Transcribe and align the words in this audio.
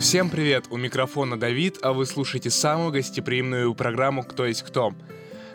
Всем 0.00 0.30
привет! 0.30 0.66
У 0.70 0.76
микрофона 0.76 1.38
Давид, 1.38 1.78
а 1.82 1.92
вы 1.92 2.06
слушаете 2.06 2.50
самую 2.50 2.92
гостеприимную 2.92 3.74
программу 3.74 4.22
«Кто 4.22 4.46
есть 4.46 4.62
кто». 4.62 4.94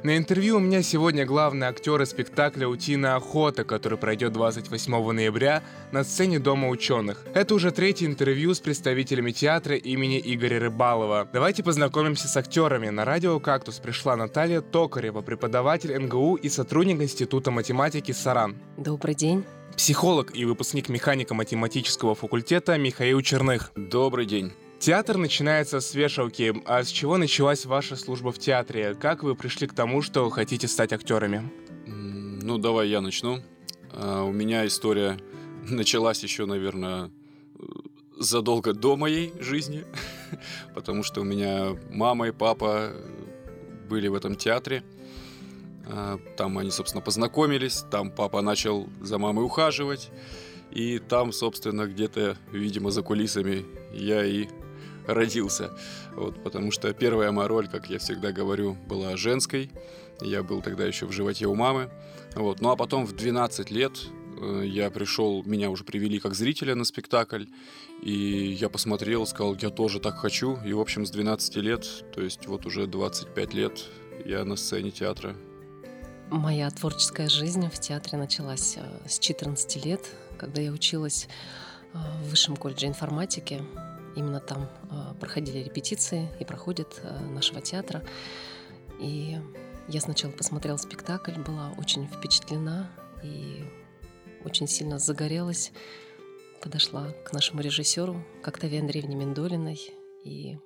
На 0.04 0.18
интервью 0.18 0.58
у 0.58 0.60
меня 0.60 0.84
сегодня 0.84 1.26
главный 1.26 1.68
актер 1.68 2.02
из 2.02 2.10
спектакля 2.10 2.68
«Утиная 2.68 3.16
охота», 3.16 3.64
который 3.64 3.98
пройдет 3.98 4.34
28 4.34 5.12
ноября 5.14 5.64
на 5.94 6.04
сцене 6.04 6.40
Дома 6.40 6.68
ученых. 6.68 7.24
Это 7.34 7.56
уже 7.56 7.72
третье 7.72 8.06
интервью 8.06 8.54
с 8.54 8.60
представителями 8.60 9.32
театра 9.32 9.78
имени 9.78 10.22
Игоря 10.22 10.60
Рыбалова. 10.60 11.30
Давайте 11.32 11.64
познакомимся 11.64 12.28
с 12.28 12.36
актерами. 12.36 12.90
На 12.90 13.06
радио 13.06 13.40
«Кактус» 13.40 13.80
пришла 13.80 14.18
Наталья 14.18 14.60
Токарева, 14.60 15.22
преподаватель 15.22 15.98
НГУ 15.98 16.36
и 16.36 16.50
сотрудник 16.50 17.02
Института 17.02 17.50
математики 17.50 18.12
«Саран». 18.12 18.58
Добрый 18.76 19.16
день. 19.16 19.46
Психолог 19.78 20.36
и 20.36 20.46
выпускник 20.46 20.88
механико-математического 20.88 22.16
факультета 22.16 22.78
Михаил 22.78 23.22
Черных. 23.22 23.72
Добрый 23.76 24.26
день. 24.26 24.54
Театр 24.80 25.18
начинается 25.18 25.80
с 25.80 25.96
вешалки. 25.96 26.54
А 26.66 26.84
с 26.84 26.90
чего 26.90 27.18
началась 27.18 27.66
ваша 27.66 27.96
служба 27.96 28.32
в 28.32 28.38
театре? 28.38 28.96
Как 28.96 29.24
вы 29.24 29.36
пришли 29.36 29.66
к 29.66 29.74
тому, 29.74 30.02
что 30.02 30.30
хотите 30.30 30.68
стать 30.68 30.94
актерами? 30.94 31.50
Ну, 31.88 32.58
давай 32.60 32.90
я 32.90 33.02
начну. 33.02 33.40
А, 33.92 34.24
у 34.24 34.32
меня 34.32 34.66
история 34.68 35.18
началась 35.70 36.22
еще, 36.22 36.46
наверное, 36.46 37.10
задолго 38.18 38.74
до 38.74 38.96
моей 38.96 39.34
жизни, 39.40 39.86
потому 40.76 41.04
что 41.04 41.22
у 41.22 41.24
меня 41.24 41.76
мама 41.90 42.28
и 42.28 42.32
папа 42.32 42.92
были 43.90 44.08
в 44.08 44.14
этом 44.14 44.36
театре. 44.36 44.84
А, 45.86 46.20
там 46.38 46.58
они, 46.58 46.72
собственно, 46.72 47.02
познакомились, 47.02 47.84
там 47.92 48.12
папа 48.12 48.42
начал 48.42 48.88
за 49.02 49.18
мамой 49.18 49.46
ухаживать, 49.46 50.10
и 50.72 51.00
там, 51.00 51.32
собственно, 51.32 51.86
где-то, 51.86 52.38
видимо, 52.52 52.92
за 52.92 53.04
кулисами 53.04 53.66
я 53.94 54.26
и 54.26 54.48
родился. 55.08 55.72
Вот, 56.16 56.42
потому 56.44 56.72
что 56.72 56.94
первая 56.94 57.32
моя 57.32 57.48
роль, 57.48 57.68
как 57.68 57.90
я 57.90 58.00
всегда 58.00 58.32
говорю, 58.32 58.78
была 58.88 59.16
женской. 59.18 59.72
Я 60.22 60.44
был 60.44 60.62
тогда 60.62 60.86
еще 60.86 61.06
в 61.06 61.12
животе 61.12 61.46
у 61.48 61.56
мамы. 61.56 61.90
Вот. 62.36 62.62
Ну 62.62 62.70
а 62.70 62.76
потом 62.76 63.06
в 63.06 63.14
12 63.14 63.72
лет 63.72 63.94
э, 64.40 64.64
я 64.66 64.90
пришел, 64.90 65.44
меня 65.44 65.70
уже 65.70 65.84
привели 65.84 66.20
как 66.20 66.34
зрителя 66.34 66.76
на 66.76 66.86
спектакль, 66.86 67.46
и 68.02 68.58
я 68.60 68.70
посмотрел, 68.70 69.26
сказал, 69.26 69.56
я 69.56 69.70
тоже 69.70 70.00
так 70.00 70.18
хочу. 70.18 70.58
И, 70.66 70.74
в 70.74 70.80
общем, 70.80 71.06
с 71.06 71.12
12 71.12 71.56
лет, 71.58 72.06
то 72.14 72.22
есть 72.22 72.48
вот 72.48 72.66
уже 72.66 72.88
25 72.88 73.54
лет 73.54 73.86
я 74.26 74.46
на 74.46 74.56
сцене 74.56 74.92
театра. 74.92 75.36
Моя 76.30 76.70
творческая 76.72 77.30
жизнь 77.30 77.70
в 77.70 77.80
театре 77.80 78.18
началась 78.18 78.78
э, 78.78 79.08
с 79.08 79.20
14 79.20 79.86
лет, 79.86 80.02
когда 80.38 80.62
я 80.62 80.72
училась 80.72 81.28
э, 81.94 81.98
в 82.24 82.30
Высшем 82.30 82.56
колледже 82.56 82.88
информатики 82.88 83.62
Именно 84.16 84.40
там 84.40 84.70
э, 84.92 85.16
проходили 85.20 85.60
репетиции 85.60 86.30
и 86.40 86.46
проходят 86.46 87.02
нашего 87.32 87.62
театра. 87.62 88.04
И 89.00 89.40
я 89.88 90.02
сначала 90.02 90.32
посмотрела 90.32 90.78
спектакль, 90.78 91.34
была 91.40 91.74
очень 91.78 92.08
впечатлена 92.08 92.92
и 93.24 93.66
очень 94.46 94.68
сильно 94.68 95.00
загорелась. 95.00 95.72
Подошла 96.62 97.10
к 97.26 97.34
нашему 97.34 97.62
режиссеру, 97.62 98.24
к 98.44 98.48
Октаве 98.48 98.80
Андреевне 98.80 99.16
Мендолиной, 99.16 99.80
и 100.24 100.58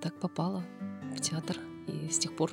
так 0.00 0.18
попала 0.18 0.64
в 1.14 1.20
театр. 1.20 1.58
И 1.86 2.08
с 2.08 2.18
тех 2.18 2.34
пор 2.34 2.52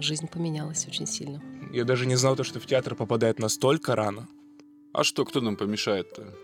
жизнь 0.00 0.28
поменялась 0.28 0.86
очень 0.86 1.06
сильно. 1.06 1.42
Я 1.72 1.84
даже 1.84 2.06
не 2.06 2.16
знал, 2.16 2.36
то, 2.36 2.44
что 2.44 2.60
в 2.60 2.66
театр 2.66 2.94
попадает 2.94 3.38
настолько 3.38 3.96
рано. 3.96 4.28
А 4.92 5.04
что, 5.04 5.24
кто 5.24 5.40
нам 5.40 5.56
помешает-то? 5.56 6.34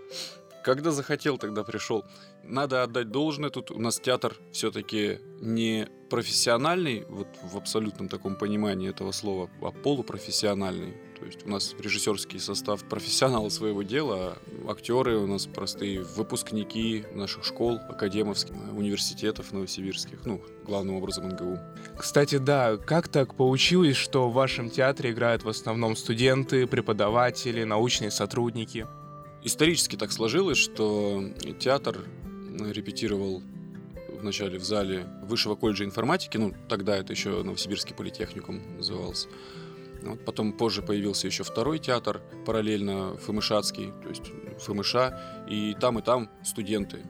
Когда 0.65 0.91
захотел, 0.91 1.39
тогда 1.39 1.65
пришел. 1.65 2.05
Надо 2.45 2.83
отдать 2.83 3.11
должное, 3.11 3.51
тут 3.51 3.71
у 3.71 3.79
нас 3.79 3.99
театр 3.99 4.37
все-таки 4.53 5.19
не 5.41 5.89
профессиональный, 6.09 7.05
вот 7.09 7.27
в 7.43 7.57
абсолютном 7.57 8.09
таком 8.09 8.37
понимании 8.37 8.89
этого 8.89 9.13
слова, 9.13 9.51
а 9.61 9.71
полупрофессиональный. 9.71 10.95
То 11.23 11.27
есть 11.27 11.47
у 11.47 11.51
нас 11.51 11.77
режиссерский 11.79 12.41
состав 12.41 12.83
профессионалы 12.83 13.49
своего 13.49 13.85
дела, 13.85 14.39
актеры 14.67 15.19
у 15.19 15.29
нас 15.29 15.47
простые 15.47 16.03
выпускники 16.03 17.05
наших 17.15 17.45
школ, 17.45 17.79
академовских, 17.89 18.57
университетов 18.77 19.53
новосибирских, 19.53 20.27
ну, 20.27 20.43
главным 20.67 20.97
образом 20.97 21.29
НГУ. 21.29 21.61
Кстати, 21.97 22.39
да, 22.39 22.77
как 22.77 23.07
так 23.07 23.37
получилось, 23.37 23.97
что 23.97 24.29
в 24.29 24.33
вашем 24.33 24.69
театре 24.69 25.13
играют 25.13 25.45
в 25.45 25.49
основном 25.49 25.95
студенты, 25.95 26.67
преподаватели, 26.67 27.63
научные 27.63 28.11
сотрудники? 28.11 28.89
Исторически 29.45 29.95
так 29.95 30.11
сложилось, 30.11 30.59
что 30.59 31.23
театр 31.61 32.01
репетировал 32.59 33.45
вначале 34.21 34.59
в 34.59 34.65
зале 34.65 35.07
Высшего 35.23 35.55
колледжа 35.55 35.85
информатики, 35.85 36.37
ну, 36.37 36.53
тогда 36.69 36.97
это 36.97 37.13
еще 37.13 37.45
Новосибирский 37.45 37.95
политехникум 37.95 38.61
назывался. 38.77 39.29
Вот 40.03 40.25
потом 40.25 40.53
позже 40.53 40.83
появился 40.83 41.27
еще 41.27 41.45
второй 41.45 41.79
театр, 41.79 42.21
параллельно 42.45 43.17
ФМШатский, 43.17 43.93
то 44.03 44.09
есть 44.09 44.33
ФМШ, 44.61 44.97
и 45.49 45.75
там 45.81 45.99
и 45.99 46.03
там 46.03 46.31
студенты. 46.43 47.05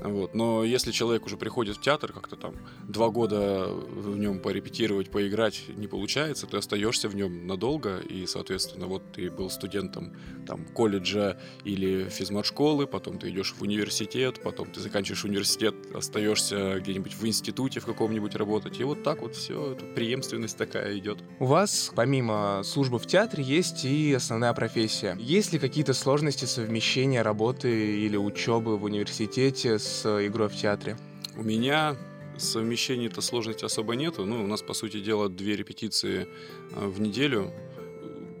Вот. 0.00 0.34
Но 0.34 0.64
если 0.64 0.92
человек 0.92 1.26
уже 1.26 1.36
приходит 1.36 1.76
в 1.76 1.80
театр, 1.80 2.12
как-то 2.12 2.36
там 2.36 2.54
два 2.88 3.10
года 3.10 3.68
в 3.68 4.16
нем 4.18 4.40
порепетировать, 4.40 5.10
поиграть 5.10 5.64
не 5.68 5.86
получается, 5.86 6.46
ты 6.46 6.56
остаешься 6.56 7.08
в 7.08 7.14
нем 7.14 7.46
надолго, 7.46 7.98
и, 7.98 8.26
соответственно, 8.26 8.86
вот 8.86 9.02
ты 9.12 9.30
был 9.30 9.50
студентом 9.50 10.14
там 10.46 10.64
колледжа 10.66 11.38
или 11.64 12.08
физмат-школы, 12.08 12.86
потом 12.86 13.18
ты 13.18 13.30
идешь 13.30 13.54
в 13.56 13.62
университет, 13.62 14.40
потом 14.42 14.70
ты 14.70 14.80
заканчиваешь 14.80 15.24
университет, 15.24 15.74
остаешься 15.94 16.80
где-нибудь 16.80 17.14
в 17.14 17.26
институте 17.26 17.80
в 17.80 17.86
каком-нибудь 17.86 18.34
работать, 18.34 18.80
и 18.80 18.84
вот 18.84 19.02
так 19.02 19.22
вот 19.22 19.34
все, 19.34 19.72
эта 19.72 19.84
преемственность 19.84 20.56
такая 20.56 20.98
идет. 20.98 21.18
У 21.38 21.46
вас, 21.46 21.92
помимо 21.94 22.62
службы 22.64 22.98
в 22.98 23.06
театре, 23.06 23.44
есть 23.44 23.84
и 23.84 24.12
основная 24.12 24.52
профессия. 24.54 25.16
Есть 25.18 25.52
ли 25.52 25.58
какие-то 25.58 25.94
сложности 25.94 26.44
совмещения 26.44 27.22
работы 27.22 27.98
или 28.04 28.16
учебы 28.16 28.76
в 28.76 28.84
университете 28.84 29.78
с 29.84 30.26
игрой 30.26 30.48
в 30.48 30.56
театре? 30.56 30.96
У 31.36 31.42
меня 31.42 31.96
совмещения-то 32.36 33.20
сложности 33.20 33.64
особо 33.64 33.94
нету. 33.94 34.24
Ну, 34.24 34.42
у 34.42 34.46
нас, 34.46 34.62
по 34.62 34.74
сути 34.74 35.00
дела, 35.00 35.28
две 35.28 35.56
репетиции 35.56 36.26
э, 36.72 36.86
в 36.86 37.00
неделю. 37.00 37.52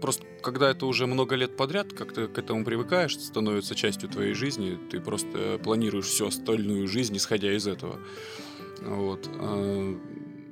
Просто 0.00 0.24
когда 0.42 0.70
это 0.70 0.86
уже 0.86 1.06
много 1.06 1.36
лет 1.36 1.56
подряд, 1.56 1.92
как 1.92 2.12
ты 2.12 2.26
к 2.26 2.38
этому 2.38 2.64
привыкаешь, 2.64 3.16
становится 3.18 3.74
частью 3.74 4.08
твоей 4.08 4.34
жизни, 4.34 4.78
ты 4.90 5.00
просто 5.00 5.58
планируешь 5.62 6.06
всю 6.06 6.26
остальную 6.26 6.88
жизнь, 6.88 7.16
исходя 7.16 7.54
из 7.54 7.66
этого. 7.66 7.98
Вот. 8.82 9.28
А 9.38 9.96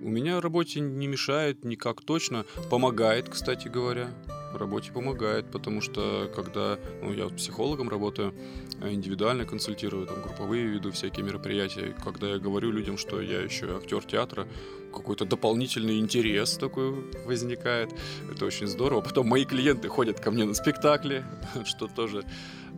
у 0.02 0.08
меня 0.08 0.41
работе 0.41 0.81
не 0.81 1.06
мешает 1.06 1.64
никак 1.64 2.02
точно. 2.02 2.47
Помогает, 2.70 3.28
кстати 3.28 3.69
говоря 3.69 4.10
работе 4.58 4.92
помогает, 4.92 5.50
потому 5.50 5.80
что 5.80 6.30
когда 6.34 6.78
ну, 7.02 7.12
я 7.12 7.28
психологом 7.28 7.88
работаю, 7.88 8.34
э, 8.80 8.92
индивидуально 8.92 9.44
консультирую, 9.44 10.06
там, 10.06 10.22
групповые 10.22 10.66
веду 10.66 10.92
всякие 10.92 11.24
мероприятия, 11.24 11.94
когда 12.04 12.28
я 12.28 12.38
говорю 12.38 12.70
людям, 12.70 12.96
что 12.96 13.20
я 13.20 13.40
еще 13.40 13.76
актер 13.76 14.04
театра, 14.04 14.46
какой-то 14.92 15.24
дополнительный 15.24 15.98
интерес 15.98 16.56
такой 16.58 16.92
возникает. 17.24 17.90
Это 18.30 18.44
очень 18.44 18.66
здорово. 18.66 19.00
Потом 19.00 19.26
мои 19.26 19.44
клиенты 19.44 19.88
ходят 19.88 20.20
ко 20.20 20.30
мне 20.30 20.44
на 20.44 20.54
спектакли, 20.54 21.24
что 21.64 21.88
тоже 21.88 22.24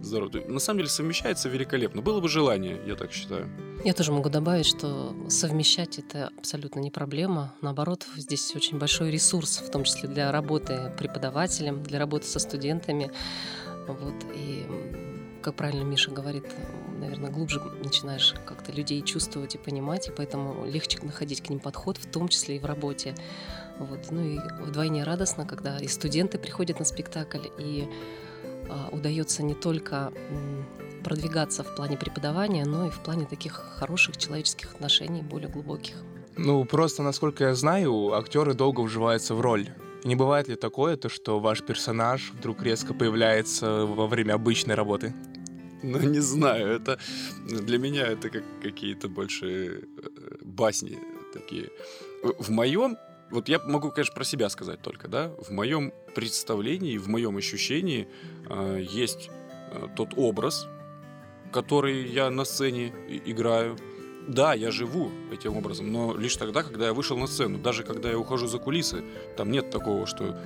здорово. 0.03 0.31
На 0.49 0.61
самом 0.61 0.79
деле 0.79 0.91
совмещается 0.91 1.49
великолепно. 1.49 2.03
Было 2.03 2.21
бы 2.21 2.29
желание, 2.29 2.81
я 2.87 2.97
так 2.97 3.13
считаю. 3.13 3.49
Я 3.85 3.93
тоже 3.93 4.13
могу 4.13 4.31
добавить, 4.31 4.67
что 4.67 5.15
совмещать 5.29 5.99
это 5.99 6.31
абсолютно 6.39 6.81
не 6.81 6.91
проблема. 6.91 7.55
Наоборот, 7.61 8.07
здесь 8.17 8.55
очень 8.57 8.79
большой 8.79 9.11
ресурс, 9.11 9.59
в 9.59 9.71
том 9.71 9.85
числе 9.85 10.09
для 10.09 10.33
работы 10.33 10.93
преподавателем, 10.99 11.83
для 11.83 11.99
работы 11.99 12.27
со 12.27 12.39
студентами. 12.39 13.11
Вот. 13.87 14.15
И, 14.35 14.67
как 15.43 15.57
правильно 15.57 15.83
Миша 15.83 16.11
говорит, 16.11 16.45
наверное, 16.99 17.31
глубже 17.31 17.61
начинаешь 17.83 18.35
как-то 18.47 18.73
людей 18.73 19.03
чувствовать 19.03 19.55
и 19.55 19.59
понимать, 19.59 20.09
и 20.09 20.13
поэтому 20.13 20.65
легче 20.65 20.99
находить 21.03 21.43
к 21.43 21.51
ним 21.51 21.61
подход, 21.61 21.99
в 21.99 22.11
том 22.11 22.29
числе 22.29 22.57
и 22.57 22.59
в 22.59 22.65
работе. 22.65 23.15
Вот. 23.79 24.11
Ну 24.11 24.25
и 24.25 24.39
вдвойне 24.63 25.05
радостно, 25.05 25.45
когда 25.45 25.79
и 25.79 25.89
студенты 25.89 26.39
приходят 26.39 26.79
на 26.79 26.85
спектакль, 26.85 27.49
и 27.59 27.87
удается 28.93 29.43
не 29.43 29.55
только 29.55 30.13
продвигаться 31.05 31.63
в 31.63 31.75
плане 31.75 31.97
преподавания, 31.97 32.65
но 32.65 32.87
и 32.87 32.91
в 32.91 32.99
плане 33.01 33.27
таких 33.27 33.53
хороших 33.53 34.17
человеческих 34.17 34.75
отношений, 34.75 35.23
более 35.23 35.49
глубоких. 35.49 35.95
Ну, 36.37 36.65
просто, 36.65 37.03
насколько 37.03 37.45
я 37.45 37.55
знаю, 37.55 38.15
актеры 38.15 38.55
долго 38.55 38.81
вживаются 38.81 39.35
в 39.35 39.41
роль. 39.41 39.69
Не 40.05 40.17
бывает 40.17 40.49
ли 40.49 40.57
такое, 40.57 40.97
то, 40.97 41.09
что 41.09 41.39
ваш 41.41 41.63
персонаж 41.63 42.33
вдруг 42.33 42.63
резко 42.63 42.93
появляется 42.93 43.87
во 43.87 44.07
время 44.07 44.35
обычной 44.35 44.75
работы? 44.75 45.15
Ну, 45.83 45.99
не 45.99 46.21
знаю, 46.21 46.69
это 46.69 46.99
для 47.47 47.79
меня 47.79 48.07
это 48.07 48.31
как 48.31 48.43
какие-то 48.63 49.09
больше 49.09 49.47
э, 49.47 50.37
басни 50.43 50.99
такие. 51.33 51.71
В 52.39 52.51
моем 52.51 52.97
вот 53.31 53.49
я 53.49 53.59
могу, 53.59 53.91
конечно, 53.91 54.15
про 54.15 54.25
себя 54.25 54.49
сказать 54.49 54.81
только, 54.81 55.09
да, 55.09 55.33
в 55.39 55.51
моем 55.51 55.93
представлении, 56.15 56.99
в 56.99 57.09
моем 57.09 57.37
ощущении 57.37 58.07
есть 58.79 59.31
э, 59.73 59.87
тот 59.97 60.11
образ, 60.17 60.67
который 61.53 62.07
я 62.09 62.31
на 62.31 62.45
сцене 62.45 62.93
играю. 63.25 63.77
Да, 64.27 64.55
я 64.55 64.71
живу 64.71 65.11
этим 65.31 65.57
образом, 65.57 65.93
но 65.93 66.17
лишь 66.17 66.37
тогда, 66.37 66.63
когда 66.63 66.87
я 66.87 66.95
вышел 66.95 67.17
на 67.19 67.27
сцену. 67.27 67.59
Даже 67.59 67.83
когда 67.85 68.11
я 68.11 68.19
ухожу 68.19 68.47
за 68.47 68.59
кулисы, 68.59 69.05
там 69.37 69.51
нет 69.51 69.71
такого, 69.71 70.07
что 70.07 70.39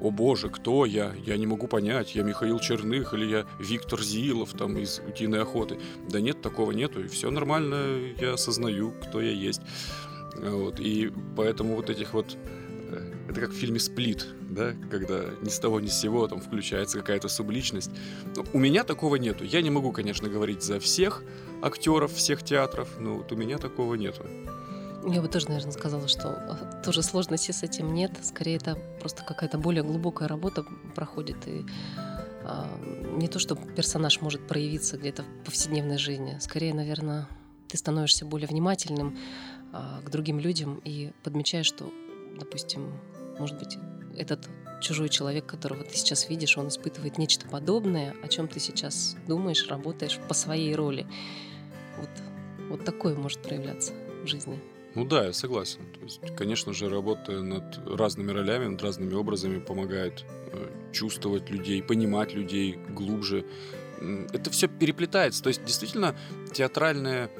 «О 0.00 0.10
боже, 0.10 0.48
кто 0.48 0.86
я? 0.86 1.14
Я 1.26 1.36
не 1.36 1.46
могу 1.46 1.66
понять, 1.66 2.14
я 2.14 2.22
Михаил 2.22 2.58
Черных 2.58 3.12
или 3.12 3.26
я 3.26 3.46
Виктор 3.58 4.00
Зилов 4.00 4.54
там 4.54 4.78
из 4.78 5.00
«Утиной 5.06 5.42
охоты». 5.42 5.78
Да 6.08 6.20
нет, 6.20 6.40
такого 6.40 6.72
нету, 6.72 7.04
и 7.04 7.08
все 7.08 7.30
нормально, 7.30 8.14
я 8.18 8.32
осознаю, 8.32 8.94
кто 9.02 9.20
я 9.20 9.32
есть. 9.32 9.60
Вот, 10.36 10.80
и 10.80 11.12
поэтому 11.36 11.76
вот 11.76 11.90
этих 11.90 12.14
вот 12.14 12.34
э, 12.34 12.59
это 13.28 13.40
как 13.40 13.50
в 13.50 13.54
фильме 13.54 13.78
«Сплит», 13.78 14.26
да, 14.48 14.74
когда 14.90 15.24
ни 15.42 15.48
с 15.48 15.58
того 15.58 15.80
ни 15.80 15.86
с 15.86 15.98
сего 15.98 16.26
там 16.28 16.40
включается 16.40 16.98
какая-то 16.98 17.28
субличность. 17.28 17.90
Но 18.36 18.44
у 18.52 18.58
меня 18.58 18.84
такого 18.84 19.16
нету. 19.16 19.44
Я 19.44 19.62
не 19.62 19.70
могу, 19.70 19.92
конечно, 19.92 20.28
говорить 20.28 20.62
за 20.62 20.80
всех 20.80 21.22
актеров 21.62 22.12
всех 22.12 22.42
театров, 22.42 22.88
но 22.98 23.16
вот 23.16 23.32
у 23.32 23.36
меня 23.36 23.58
такого 23.58 23.94
нету. 23.94 24.24
Я 25.06 25.22
бы 25.22 25.28
тоже, 25.28 25.48
наверное, 25.48 25.72
сказала, 25.72 26.08
что 26.08 26.58
тоже 26.84 27.02
сложности 27.02 27.52
с 27.52 27.62
этим 27.62 27.94
нет. 27.94 28.12
Скорее, 28.22 28.56
это 28.56 28.76
просто 29.00 29.24
какая-то 29.24 29.56
более 29.56 29.82
глубокая 29.82 30.28
работа 30.28 30.64
проходит. 30.94 31.36
И 31.46 31.64
а, 32.44 32.68
не 33.16 33.28
то, 33.28 33.38
что 33.38 33.54
персонаж 33.54 34.20
может 34.20 34.46
проявиться 34.46 34.98
где-то 34.98 35.22
в 35.22 35.44
повседневной 35.46 35.96
жизни. 35.96 36.36
Скорее, 36.40 36.74
наверное, 36.74 37.28
ты 37.68 37.78
становишься 37.78 38.26
более 38.26 38.48
внимательным 38.48 39.16
а, 39.72 40.02
к 40.02 40.10
другим 40.10 40.38
людям 40.38 40.80
и 40.84 41.12
подмечаешь, 41.22 41.66
что, 41.66 41.90
допустим, 42.38 42.92
может 43.38 43.58
быть, 43.58 43.78
этот 44.16 44.48
чужой 44.80 45.08
человек, 45.08 45.46
которого 45.46 45.84
ты 45.84 45.96
сейчас 45.96 46.28
видишь, 46.28 46.56
он 46.58 46.68
испытывает 46.68 47.18
нечто 47.18 47.46
подобное, 47.48 48.14
о 48.22 48.28
чем 48.28 48.48
ты 48.48 48.60
сейчас 48.60 49.16
думаешь, 49.28 49.68
работаешь 49.68 50.18
по 50.28 50.34
своей 50.34 50.74
роли. 50.74 51.06
Вот, 51.98 52.10
вот 52.68 52.84
такое 52.84 53.14
может 53.14 53.42
проявляться 53.42 53.92
в 54.24 54.26
жизни. 54.26 54.58
Ну 54.94 55.04
да, 55.04 55.26
я 55.26 55.32
согласен. 55.32 55.80
То 55.94 56.00
есть, 56.00 56.20
конечно 56.36 56.72
же, 56.72 56.88
работая 56.88 57.42
над 57.42 57.78
разными 57.86 58.32
ролями, 58.32 58.66
над 58.66 58.82
разными 58.82 59.14
образами 59.14 59.60
помогает 59.60 60.24
э, 60.52 60.68
чувствовать 60.92 61.48
людей, 61.48 61.82
понимать 61.82 62.34
людей 62.34 62.76
глубже. 62.88 63.44
Это 64.32 64.50
все 64.50 64.66
переплетается. 64.66 65.42
То 65.42 65.48
есть, 65.48 65.64
действительно, 65.64 66.16
театральная 66.52 67.30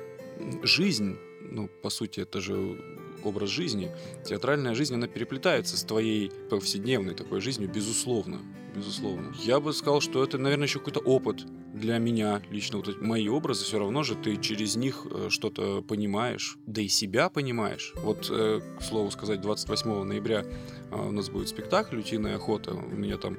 жизнь, 0.62 1.16
ну, 1.40 1.68
по 1.82 1.90
сути, 1.90 2.20
это 2.20 2.40
же 2.40 2.99
образ 3.26 3.50
жизни, 3.50 3.90
театральная 4.24 4.74
жизнь, 4.74 4.94
она 4.94 5.06
переплетается 5.06 5.76
с 5.76 5.84
твоей 5.84 6.30
повседневной 6.50 7.14
такой 7.14 7.40
жизнью, 7.40 7.70
безусловно. 7.72 8.40
Безусловно. 8.74 9.34
Я 9.42 9.58
бы 9.58 9.72
сказал, 9.72 10.00
что 10.00 10.22
это, 10.22 10.38
наверное, 10.38 10.66
еще 10.66 10.78
какой-то 10.78 11.00
опыт 11.00 11.44
для 11.74 11.98
меня 11.98 12.40
лично. 12.50 12.78
Вот 12.78 13.00
мои 13.00 13.28
образы, 13.28 13.64
все 13.64 13.78
равно 13.78 14.02
же 14.04 14.14
ты 14.14 14.36
через 14.36 14.76
них 14.76 15.06
э, 15.10 15.28
что-то 15.28 15.82
понимаешь, 15.82 16.56
да 16.66 16.80
и 16.80 16.88
себя 16.88 17.30
понимаешь. 17.30 17.92
Вот, 17.96 18.28
э, 18.30 18.60
к 18.78 18.82
слову 18.82 19.10
сказать, 19.10 19.40
28 19.40 20.04
ноября 20.04 20.44
э, 20.44 20.94
у 20.94 21.10
нас 21.10 21.30
будет 21.30 21.48
спектакль 21.48 21.98
«Утиная 21.98 22.36
охота». 22.36 22.72
У 22.74 22.96
меня 22.96 23.16
там 23.16 23.38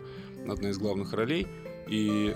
одна 0.50 0.69
из 0.69 0.78
главных 0.78 1.13
ролей– 1.13 1.48
и 1.91 2.33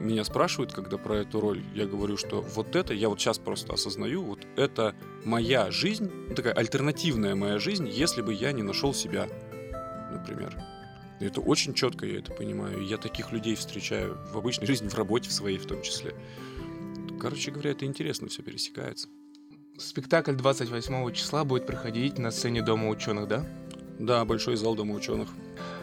меня 0.00 0.24
спрашивают, 0.24 0.72
когда 0.72 0.98
про 0.98 1.18
эту 1.18 1.40
роль, 1.40 1.62
я 1.74 1.86
говорю, 1.86 2.16
что 2.16 2.40
вот 2.40 2.74
это, 2.74 2.92
я 2.92 3.08
вот 3.08 3.20
сейчас 3.20 3.38
просто 3.38 3.72
осознаю, 3.72 4.22
вот 4.22 4.40
это 4.56 4.96
моя 5.24 5.70
жизнь, 5.70 6.10
такая 6.34 6.52
альтернативная 6.52 7.36
моя 7.36 7.60
жизнь, 7.60 7.88
если 7.88 8.20
бы 8.20 8.34
я 8.34 8.50
не 8.50 8.62
нашел 8.62 8.92
себя, 8.92 9.28
например. 10.10 10.60
И 11.20 11.24
это 11.24 11.40
очень 11.40 11.72
четко 11.72 12.04
я 12.04 12.18
это 12.18 12.32
понимаю. 12.32 12.84
Я 12.84 12.96
таких 12.98 13.30
людей 13.30 13.54
встречаю 13.54 14.18
в 14.32 14.36
обычной 14.36 14.66
жизни, 14.66 14.88
в 14.88 14.94
работе 14.94 15.30
в 15.30 15.32
своей 15.32 15.58
в 15.58 15.66
том 15.66 15.82
числе. 15.82 16.12
Короче 17.20 17.52
говоря, 17.52 17.70
это 17.70 17.86
интересно, 17.86 18.26
все 18.26 18.42
пересекается. 18.42 19.08
Спектакль 19.78 20.34
28 20.34 21.12
числа 21.12 21.44
будет 21.44 21.64
проходить 21.64 22.18
на 22.18 22.32
сцене 22.32 22.60
Дома 22.60 22.88
ученых, 22.88 23.28
да? 23.28 23.46
Да, 24.00 24.24
большой 24.24 24.56
зал 24.56 24.74
Дома 24.74 24.94
ученых. 24.94 25.28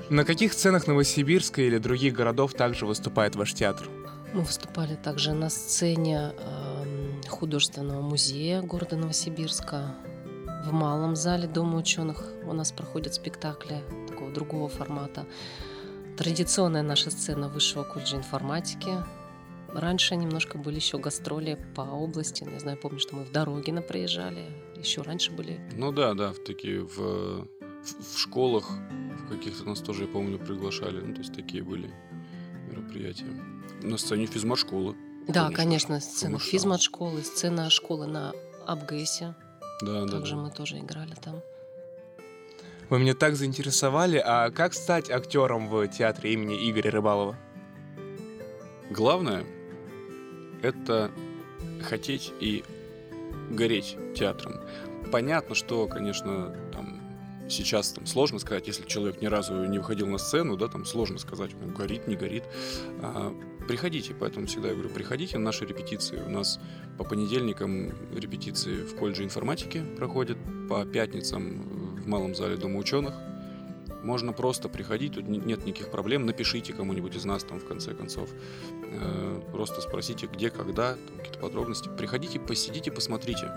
На 0.10 0.26
каких 0.26 0.54
сценах 0.54 0.88
Новосибирска 0.88 1.62
или 1.62 1.78
других 1.78 2.14
городов 2.14 2.54
также 2.54 2.86
выступает 2.86 3.36
ваш 3.36 3.54
театр? 3.54 3.90
Мы 4.34 4.42
выступали 4.42 4.96
также 4.96 5.34
на 5.34 5.50
сцене 5.50 6.34
э, 6.38 7.22
художественного 7.30 8.02
музея 8.02 8.62
города 8.62 8.98
Новосибирска. 8.98 9.96
В 10.66 10.72
малом 10.72 11.16
зале 11.16 11.48
Дома 11.48 11.78
ученых 11.78 12.26
у 12.46 12.54
нас 12.54 12.72
проходят 12.72 13.14
спектакли 13.14 13.82
такого 14.08 14.32
другого 14.32 14.70
формата. 14.70 15.26
Традиционная 16.18 16.84
наша 16.84 17.10
сцена 17.10 17.48
Высшего 17.48 17.84
колледжа 17.84 18.18
информатики. 18.18 18.92
Раньше 19.74 20.16
немножко 20.16 20.58
были 20.58 20.76
еще 20.76 20.98
гастроли 20.98 21.58
по 21.76 21.82
области. 21.82 22.44
Не 22.44 22.60
знаю, 22.60 22.78
помню, 22.78 23.00
что 23.00 23.16
мы 23.16 23.24
в 23.24 23.32
Дорогино 23.32 23.82
приезжали. 23.82 24.46
Еще 24.76 25.02
раньше 25.02 25.32
были. 25.32 25.60
Ну 25.76 25.92
да, 25.92 26.14
да, 26.14 26.32
в 26.34 26.40
такие 26.40 26.82
в, 26.82 26.98
в, 26.98 27.48
в 27.84 28.20
школах 28.20 28.70
в 29.26 29.30
каких-то 29.30 29.66
нас 29.66 29.80
тоже, 29.80 30.04
я 30.04 30.08
помню, 30.08 30.40
приглашали. 30.40 31.02
Ну, 31.02 31.14
то 31.14 31.20
есть 31.20 31.34
такие 31.34 31.64
были 31.64 31.90
мероприятия. 32.70 33.26
На 33.82 33.98
сцене 33.98 34.26
физмат-школы. 34.26 34.96
Да, 35.28 35.50
конечно, 35.52 36.00
сцена 36.00 36.40
физмат-школы, 36.40 37.22
сцена 37.24 37.70
школы 37.70 38.08
на 38.08 38.34
Абгэсе. 38.66 39.36
Да, 39.82 40.06
да. 40.06 40.12
Также 40.12 40.36
да. 40.36 40.42
мы 40.42 40.52
тоже 40.52 40.80
играли 40.80 41.16
там. 41.16 41.42
Вы 42.90 43.00
меня 43.00 43.16
так 43.16 43.36
заинтересовали. 43.36 44.22
А 44.24 44.52
как 44.52 44.74
стать 44.74 45.10
актером 45.10 45.70
в 45.70 45.88
театре 45.88 46.34
имени 46.34 46.70
Игоря 46.70 46.92
Рыбалова? 46.92 47.38
Главное— 48.90 49.46
это 50.62 51.10
хотеть 51.82 52.32
и 52.40 52.64
гореть 53.50 53.98
театром. 54.16 54.62
Понятно, 55.12 55.56
что, 55.56 55.88
конечно, 55.88 56.56
там 56.72 56.93
сейчас 57.50 57.92
там 57.92 58.06
сложно 58.06 58.40
сказать, 58.40 58.68
если 58.68 58.86
человек 58.86 59.22
ни 59.22 59.28
разу 59.28 59.66
не 59.66 59.78
выходил 59.78 60.08
на 60.08 60.18
сцену, 60.18 60.58
да, 60.58 60.68
там 60.68 60.86
сложно 60.86 61.18
сказать, 61.18 61.52
ну, 61.60 61.72
горит, 61.72 62.08
не 62.08 62.16
горит. 62.16 62.44
А, 63.02 63.36
приходите, 63.68 64.14
поэтому 64.14 64.48
всегда 64.48 64.70
я 64.70 64.74
говорю, 64.74 64.90
приходите 64.90 65.38
на 65.38 65.46
наши 65.46 65.66
репетиции. 65.66 66.22
У 66.26 66.30
нас 66.30 66.60
по 66.98 67.04
понедельникам 67.04 67.92
репетиции 68.16 68.84
в 68.84 68.96
колледже 68.96 69.24
информатики 69.24 69.84
проходят, 69.98 70.38
по 70.70 70.86
пятницам 70.86 71.96
в 72.02 72.08
малом 72.08 72.36
зале 72.36 72.58
Дома 72.58 72.80
ученых. 72.80 73.14
Можно 74.04 74.34
просто 74.34 74.68
приходить, 74.68 75.14
тут 75.14 75.28
нет 75.28 75.66
никаких 75.66 75.90
проблем. 75.90 76.26
Напишите 76.26 76.74
кому-нибудь 76.74 77.16
из 77.16 77.24
нас 77.24 77.44
там 77.44 77.60
в 77.60 77.66
конце 77.66 77.94
концов. 77.94 78.30
Э, 78.92 79.42
просто 79.54 79.80
спросите, 79.80 80.28
где, 80.28 80.50
когда, 80.50 80.98
какие-то 81.18 81.40
подробности. 81.40 81.90
Приходите, 81.98 82.38
посидите, 82.38 82.92
посмотрите. 82.92 83.50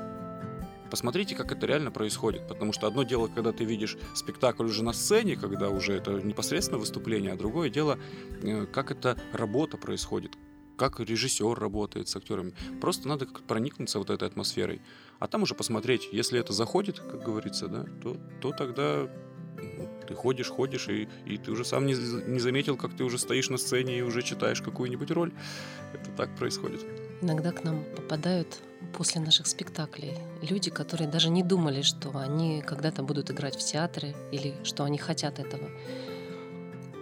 Посмотрите, 0.96 1.34
как 1.34 1.52
это 1.52 1.66
реально 1.66 1.90
происходит. 1.90 2.48
Потому 2.48 2.72
что 2.72 2.86
одно 2.86 3.02
дело, 3.02 3.28
когда 3.28 3.52
ты 3.52 3.64
видишь 3.64 3.98
спектакль 4.14 4.64
уже 4.64 4.82
на 4.82 4.94
сцене, 4.94 5.36
когда 5.36 5.68
уже 5.68 5.92
это 5.92 6.12
непосредственно 6.12 6.78
выступление, 6.78 7.32
а 7.32 7.36
другое 7.36 7.68
дело, 7.68 7.98
э, 8.42 8.64
как 8.64 8.90
эта 8.90 9.18
работа 9.34 9.76
происходит, 9.76 10.38
как 10.78 10.98
режиссер 10.98 11.52
работает 11.58 12.08
с 12.08 12.16
актерами. 12.16 12.54
Просто 12.80 13.08
надо 13.08 13.26
проникнуться 13.26 13.98
вот 13.98 14.08
этой 14.08 14.26
атмосферой. 14.26 14.80
А 15.18 15.26
там 15.28 15.42
уже 15.42 15.54
посмотреть, 15.54 16.08
если 16.12 16.40
это 16.40 16.54
заходит, 16.54 16.98
как 16.98 17.22
говорится, 17.22 17.68
да, 17.68 17.84
то, 18.02 18.16
то 18.40 18.52
тогда 18.52 19.06
ну, 19.76 19.88
ты 20.08 20.14
ходишь, 20.14 20.48
ходишь, 20.48 20.88
и, 20.88 21.10
и 21.26 21.36
ты 21.36 21.50
уже 21.50 21.66
сам 21.66 21.84
не, 21.84 21.92
не 21.92 22.38
заметил, 22.38 22.78
как 22.78 22.96
ты 22.96 23.04
уже 23.04 23.18
стоишь 23.18 23.50
на 23.50 23.58
сцене 23.58 23.98
и 23.98 24.00
уже 24.00 24.22
читаешь 24.22 24.62
какую-нибудь 24.62 25.10
роль. 25.10 25.34
Это 25.92 26.10
так 26.12 26.34
происходит. 26.36 26.86
Иногда 27.20 27.52
к 27.52 27.64
нам 27.64 27.84
попадают 27.94 28.62
после 28.92 29.20
наших 29.20 29.46
спектаклей 29.46 30.16
люди, 30.42 30.70
которые 30.70 31.08
даже 31.08 31.28
не 31.28 31.42
думали, 31.42 31.82
что 31.82 32.16
они 32.16 32.62
когда-то 32.62 33.02
будут 33.02 33.30
играть 33.30 33.56
в 33.56 33.64
театре 33.64 34.14
или 34.32 34.54
что 34.64 34.84
они 34.84 34.98
хотят 34.98 35.38
этого. 35.38 35.68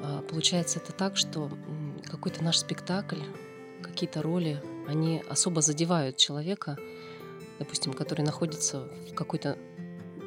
А, 0.02 0.22
получается 0.22 0.78
это 0.78 0.92
так, 0.92 1.16
что 1.16 1.50
какой-то 2.04 2.42
наш 2.42 2.58
спектакль, 2.58 3.20
какие-то 3.82 4.22
роли, 4.22 4.62
они 4.88 5.22
особо 5.28 5.62
задевают 5.62 6.16
человека, 6.16 6.76
допустим, 7.58 7.92
который 7.92 8.22
находится 8.22 8.88
в 9.10 9.14
какой-то 9.14 9.56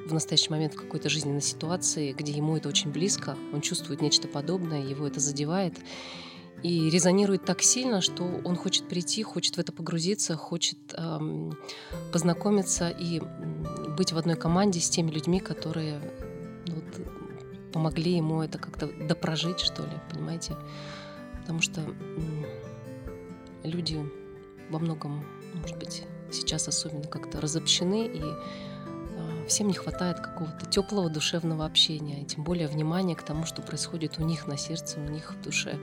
в 0.07 0.13
настоящий 0.13 0.49
момент 0.49 0.73
в 0.73 0.77
какой-то 0.77 1.09
жизненной 1.09 1.41
ситуации, 1.41 2.13
где 2.13 2.31
ему 2.31 2.55
это 2.55 2.69
очень 2.69 2.91
близко, 2.91 3.35
он 3.53 3.59
чувствует 3.59 4.01
нечто 4.01 4.29
подобное, 4.29 4.81
его 4.81 5.05
это 5.05 5.19
задевает 5.19 5.73
и 6.63 6.89
резонирует 6.89 7.45
так 7.45 7.61
сильно, 7.61 8.01
что 8.01 8.23
он 8.43 8.55
хочет 8.55 8.87
прийти, 8.87 9.21
хочет 9.23 9.57
в 9.57 9.59
это 9.59 9.71
погрузиться, 9.71 10.35
хочет 10.35 10.77
эм, 10.93 11.57
познакомиться 12.11 12.89
и 12.89 13.21
быть 13.97 14.11
в 14.11 14.17
одной 14.17 14.35
команде 14.35 14.79
с 14.79 14.89
теми 14.89 15.11
людьми, 15.11 15.39
которые 15.39 16.01
ну, 16.67 16.75
вот, 16.75 17.71
помогли 17.71 18.15
ему 18.15 18.41
это 18.41 18.57
как-то 18.57 18.87
допрожить, 18.87 19.59
что 19.59 19.83
ли, 19.83 19.93
понимаете? 20.11 20.55
Потому 21.41 21.61
что 21.61 21.81
эм, 21.81 22.45
люди 23.63 24.03
во 24.69 24.79
многом, 24.79 25.25
может 25.53 25.77
быть, 25.77 26.03
сейчас 26.31 26.67
особенно 26.67 27.03
как-то 27.03 27.39
разобщены 27.39 28.07
и 28.07 28.21
э, 28.21 29.45
всем 29.47 29.67
не 29.67 29.73
хватает 29.73 30.19
какого-то 30.19 30.65
теплого 30.65 31.09
душевного 31.09 31.65
общения, 31.65 32.21
и 32.21 32.25
тем 32.25 32.43
более 32.43 32.67
внимания 32.67 33.15
к 33.15 33.23
тому, 33.23 33.45
что 33.45 33.61
происходит 33.61 34.19
у 34.19 34.23
них 34.23 34.47
на 34.47 34.57
сердце, 34.57 34.99
у 34.99 35.09
них 35.09 35.33
в 35.33 35.41
душе. 35.41 35.79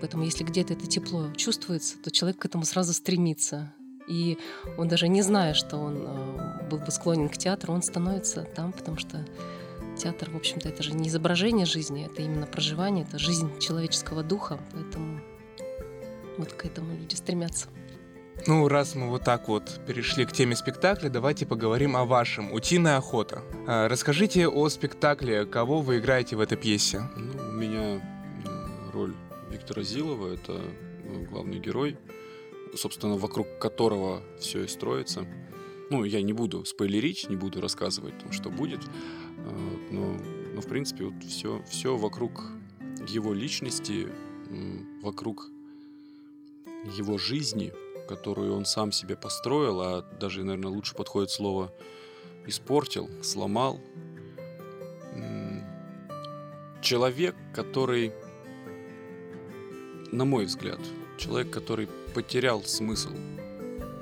Поэтому 0.00 0.24
если 0.24 0.44
где-то 0.44 0.74
это 0.74 0.86
тепло 0.86 1.32
чувствуется, 1.36 1.96
то 1.98 2.10
человек 2.10 2.38
к 2.38 2.44
этому 2.44 2.64
сразу 2.64 2.92
стремится. 2.92 3.72
И 4.08 4.38
он 4.76 4.88
даже 4.88 5.08
не 5.08 5.22
зная, 5.22 5.54
что 5.54 5.78
он 5.78 5.96
э, 6.06 6.68
был 6.70 6.78
бы 6.78 6.90
склонен 6.90 7.28
к 7.28 7.36
театру, 7.36 7.74
он 7.74 7.82
становится 7.82 8.42
там, 8.42 8.72
потому 8.72 8.98
что 8.98 9.26
театр, 9.96 10.30
в 10.30 10.36
общем-то, 10.36 10.68
это 10.68 10.82
же 10.82 10.92
не 10.92 11.08
изображение 11.08 11.66
жизни, 11.66 12.06
это 12.06 12.22
именно 12.22 12.46
проживание, 12.46 13.04
это 13.04 13.18
жизнь 13.18 13.58
человеческого 13.58 14.22
духа. 14.22 14.60
Поэтому 14.72 15.20
вот 16.38 16.52
к 16.52 16.64
этому 16.64 16.94
люди 16.96 17.14
стремятся. 17.14 17.66
Ну, 18.46 18.68
раз 18.68 18.94
мы 18.94 19.08
вот 19.08 19.24
так 19.24 19.48
вот 19.48 19.80
перешли 19.86 20.26
к 20.26 20.32
теме 20.32 20.54
спектакля, 20.54 21.08
давайте 21.08 21.46
поговорим 21.46 21.96
о 21.96 22.04
вашем 22.04 22.52
«Утиная 22.52 22.98
охота». 22.98 23.42
А, 23.66 23.88
расскажите 23.88 24.46
о 24.46 24.68
спектакле, 24.68 25.46
кого 25.46 25.80
вы 25.80 25.98
играете 25.98 26.36
в 26.36 26.40
этой 26.40 26.58
пьесе. 26.58 27.08
Ну, 27.16 27.48
у 27.48 27.52
меня 27.52 28.00
Виктора 29.66 29.82
Зилова, 29.82 30.32
это 30.32 30.62
э, 31.02 31.26
главный 31.28 31.58
герой, 31.58 31.96
собственно, 32.76 33.16
вокруг 33.16 33.58
которого 33.58 34.22
все 34.38 34.62
и 34.62 34.68
строится. 34.68 35.26
Ну, 35.90 36.04
я 36.04 36.22
не 36.22 36.32
буду 36.32 36.64
спойлерить, 36.64 37.28
не 37.28 37.34
буду 37.34 37.60
рассказывать, 37.60 38.16
там, 38.16 38.30
что 38.30 38.48
будет, 38.48 38.78
а, 39.38 39.76
но, 39.90 40.16
но 40.54 40.60
в 40.60 40.68
принципе, 40.68 41.06
вот 41.06 41.20
все, 41.24 41.64
все 41.68 41.96
вокруг 41.96 42.44
его 43.08 43.34
личности, 43.34 44.06
вокруг 45.02 45.50
его 46.96 47.18
жизни, 47.18 47.72
которую 48.08 48.54
он 48.54 48.66
сам 48.66 48.92
себе 48.92 49.16
построил, 49.16 49.80
а 49.80 50.02
даже, 50.20 50.44
наверное, 50.44 50.70
лучше 50.70 50.94
подходит 50.94 51.32
слово 51.32 51.72
испортил, 52.46 53.10
сломал. 53.20 53.80
Человек, 56.82 57.34
который, 57.52 58.12
на 60.16 60.24
мой 60.24 60.46
взгляд, 60.46 60.80
человек, 61.18 61.50
который 61.50 61.88
потерял 62.14 62.62
смысл. 62.62 63.10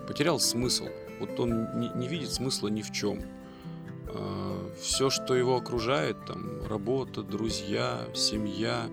Потерял 0.06 0.38
смысл. 0.38 0.86
Вот 1.18 1.40
он 1.40 1.80
не, 1.80 1.88
не 1.96 2.06
видит 2.06 2.32
смысла 2.32 2.68
ни 2.68 2.82
в 2.82 2.92
чем. 2.92 3.24
А, 4.06 4.72
все, 4.80 5.10
что 5.10 5.34
его 5.34 5.56
окружает, 5.56 6.16
там, 6.24 6.64
работа, 6.68 7.24
друзья, 7.24 8.06
семья, 8.14 8.88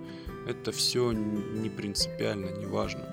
это 0.48 0.72
все 0.72 1.12
не 1.12 1.70
принципиально, 1.70 2.50
не 2.58 2.66
важно 2.66 3.06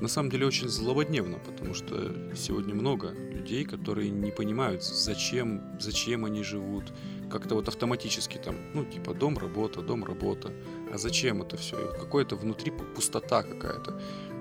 на 0.00 0.08
самом 0.08 0.30
деле 0.30 0.46
очень 0.46 0.68
злободневно, 0.68 1.38
потому 1.38 1.74
что 1.74 2.14
сегодня 2.36 2.74
много 2.74 3.10
людей, 3.10 3.64
которые 3.64 4.10
не 4.10 4.30
понимают, 4.30 4.84
зачем, 4.84 5.62
зачем 5.80 6.24
они 6.24 6.42
живут, 6.42 6.92
как-то 7.30 7.54
вот 7.54 7.68
автоматически 7.68 8.38
там, 8.38 8.54
ну, 8.74 8.84
типа 8.84 9.14
дом, 9.14 9.36
работа, 9.38 9.82
дом, 9.82 10.04
работа. 10.04 10.52
А 10.92 10.98
зачем 10.98 11.42
это 11.42 11.56
все? 11.56 11.76
И 11.76 11.98
какое-то 11.98 12.36
внутри 12.36 12.70
пустота 12.70 13.42
какая-то. 13.42 14.00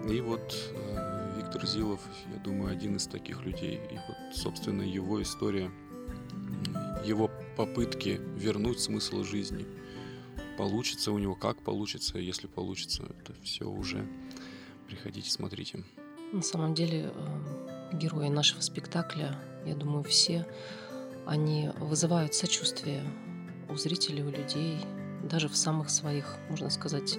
И 0.09 0.21
вот 0.21 0.55
э, 0.71 1.33
Виктор 1.37 1.65
Зилов, 1.65 1.99
я 2.33 2.39
думаю, 2.39 2.71
один 2.71 2.95
из 2.95 3.07
таких 3.07 3.43
людей. 3.45 3.79
И 3.91 3.95
вот, 3.95 4.35
собственно, 4.35 4.81
его 4.81 5.21
история, 5.21 5.71
его 7.05 7.29
попытки 7.55 8.21
вернуть 8.35 8.79
смысл 8.79 9.23
жизни. 9.23 9.65
Получится 10.57 11.11
у 11.11 11.19
него, 11.19 11.35
как 11.35 11.61
получится, 11.61 12.17
если 12.17 12.47
получится, 12.47 13.03
это 13.03 13.33
все 13.43 13.65
уже 13.65 14.07
Приходите, 14.87 15.29
смотрите. 15.29 15.83
На 16.31 16.41
самом 16.41 16.73
деле, 16.73 17.11
э, 17.13 17.97
герои 17.97 18.29
нашего 18.29 18.61
спектакля, 18.61 19.37
я 19.65 19.75
думаю, 19.75 20.03
все, 20.03 20.45
они 21.25 21.71
вызывают 21.79 22.33
сочувствие 22.33 23.03
у 23.69 23.75
зрителей, 23.75 24.23
у 24.23 24.29
людей, 24.29 24.79
даже 25.27 25.47
в 25.47 25.55
самых 25.55 25.89
своих, 25.89 26.35
можно 26.49 26.69
сказать, 26.69 27.17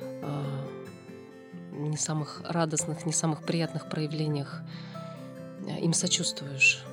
э, 0.00 0.66
не 1.72 1.96
самых 1.96 2.42
радостных, 2.44 3.06
не 3.06 3.12
самых 3.12 3.44
приятных 3.44 3.88
проявлениях 3.88 4.62
э, 5.66 5.80
им 5.80 5.92
сочувствуешь. 5.92 6.84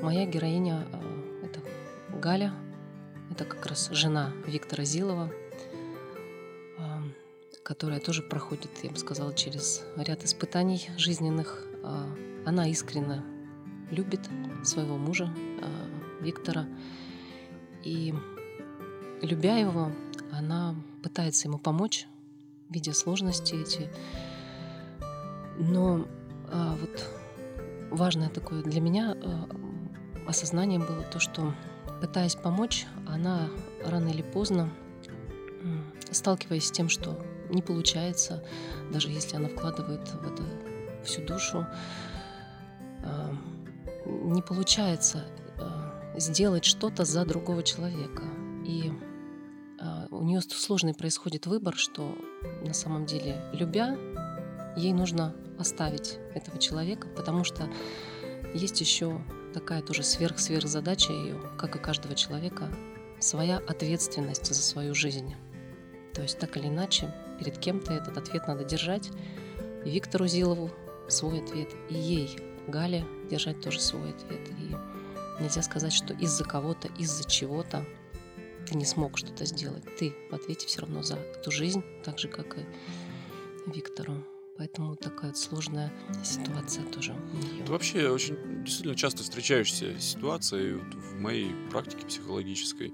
Моя 0.00 0.26
героиня— 0.26 0.86
это 1.42 1.60
Галя, 2.20 2.52
это 3.32 3.44
как 3.44 3.66
раз 3.66 3.90
жена 3.90 4.30
Виктора 4.46 4.84
Зилова— 4.84 5.28
которая 7.68 8.00
тоже 8.00 8.22
проходит, 8.22 8.70
я 8.82 8.88
бы 8.88 8.96
сказала, 8.96 9.34
через 9.34 9.82
ряд 9.96 10.24
испытаний 10.24 10.88
жизненных. 10.96 11.66
А, 11.84 12.08
она 12.46 12.66
искренне 12.66 13.22
любит 13.90 14.20
своего 14.64 14.96
мужа 14.96 15.30
а, 15.60 16.22
Виктора. 16.22 16.66
И 17.84 18.14
любя 19.22 19.56
его, 19.56 19.92
она 20.32 20.74
пытается 21.02 21.48
ему 21.48 21.58
помочь, 21.58 22.06
видя 22.68 22.92
сложности 22.92 23.54
эти. 23.54 23.88
Но 25.58 26.06
а, 26.50 26.76
вот 26.76 27.04
важное 27.90 28.28
такое 28.28 28.62
для 28.62 28.80
меня 28.80 29.16
осознание 30.26 30.78
было 30.78 31.02
то, 31.02 31.18
что 31.18 31.54
пытаясь 32.00 32.36
помочь, 32.36 32.86
она 33.06 33.48
рано 33.84 34.08
или 34.08 34.22
поздно, 34.22 34.70
сталкиваясь 36.10 36.66
с 36.66 36.70
тем, 36.70 36.88
что 36.88 37.18
не 37.50 37.62
получается, 37.62 38.44
даже 38.92 39.08
если 39.08 39.36
она 39.36 39.48
вкладывает 39.48 40.06
в 40.08 40.32
это 40.32 40.42
всю 41.04 41.24
душу, 41.24 41.66
а, 43.02 43.34
не 44.04 44.42
получается 44.42 45.24
а, 45.58 46.18
сделать 46.18 46.64
что-то 46.64 47.04
за 47.04 47.24
другого 47.24 47.62
человека. 47.62 48.22
Нее 50.28 50.42
сложный 50.42 50.92
происходит 50.92 51.46
выбор, 51.46 51.74
что 51.74 52.14
на 52.62 52.74
самом 52.74 53.06
деле, 53.06 53.42
любя, 53.54 53.96
ей 54.76 54.92
нужно 54.92 55.34
оставить 55.58 56.18
этого 56.34 56.58
человека, 56.58 57.08
потому 57.16 57.44
что 57.44 57.66
есть 58.52 58.78
еще 58.82 59.22
такая 59.54 59.80
тоже 59.80 60.02
сверх-сверх 60.02 60.68
задача 60.68 61.14
ее, 61.14 61.40
как 61.56 61.76
и 61.76 61.78
каждого 61.78 62.14
человека, 62.14 62.68
своя 63.18 63.56
ответственность 63.56 64.44
за 64.44 64.62
свою 64.62 64.94
жизнь. 64.94 65.34
То 66.12 66.20
есть 66.20 66.38
так 66.38 66.58
или 66.58 66.66
иначе 66.66 67.10
перед 67.38 67.56
кем-то 67.56 67.94
этот 67.94 68.18
ответ 68.18 68.46
надо 68.48 68.64
держать. 68.64 69.08
И 69.86 69.90
Виктору 69.90 70.26
Зилову 70.26 70.70
свой 71.08 71.40
ответ, 71.40 71.70
и 71.88 71.94
ей, 71.94 72.38
Гале, 72.66 73.02
держать 73.30 73.62
тоже 73.62 73.80
свой 73.80 74.10
ответ. 74.10 74.46
И 74.60 75.42
нельзя 75.42 75.62
сказать, 75.62 75.94
что 75.94 76.12
из-за 76.12 76.44
кого-то, 76.44 76.88
из-за 76.98 77.26
чего-то 77.26 77.86
ты 78.68 78.76
не 78.76 78.84
смог 78.84 79.16
что-то 79.16 79.44
сделать. 79.46 79.82
Ты 79.96 80.14
в 80.30 80.34
ответе 80.34 80.66
все 80.66 80.82
равно 80.82 81.02
за 81.02 81.16
эту 81.16 81.50
жизнь, 81.50 81.82
так 82.04 82.18
же, 82.18 82.28
как 82.28 82.58
и 82.58 82.66
Виктору. 83.66 84.24
Поэтому 84.56 84.96
такая 84.96 85.30
вот 85.30 85.38
сложная 85.38 85.92
ситуация 86.24 86.84
тоже. 86.86 87.14
Это 87.60 87.70
вообще 87.70 88.10
очень 88.10 88.64
действительно 88.64 88.96
часто 88.96 89.22
встречающаяся 89.22 89.98
ситуация 90.00 90.78
в 90.78 91.14
моей 91.20 91.52
практике 91.70 92.04
психологической. 92.04 92.92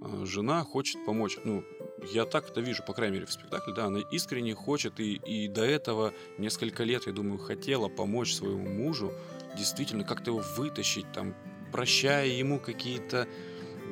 А, 0.00 0.26
жена 0.26 0.62
хочет 0.64 1.04
помочь, 1.06 1.38
ну, 1.44 1.64
я 2.12 2.26
так 2.26 2.50
это 2.50 2.60
вижу, 2.60 2.84
по 2.86 2.92
крайней 2.92 3.14
мере, 3.14 3.26
в 3.26 3.32
спектакле, 3.32 3.74
да, 3.74 3.86
она 3.86 4.00
искренне 4.12 4.54
хочет, 4.54 5.00
и, 5.00 5.14
и 5.14 5.48
до 5.48 5.64
этого 5.64 6.12
несколько 6.36 6.84
лет, 6.84 7.06
я 7.06 7.12
думаю, 7.12 7.38
хотела 7.38 7.88
помочь 7.88 8.34
своему 8.34 8.68
мужу, 8.68 9.12
действительно 9.56 10.04
как-то 10.04 10.30
его 10.30 10.44
вытащить, 10.56 11.10
там, 11.12 11.34
прощая 11.72 12.28
ему 12.28 12.60
какие-то, 12.60 13.26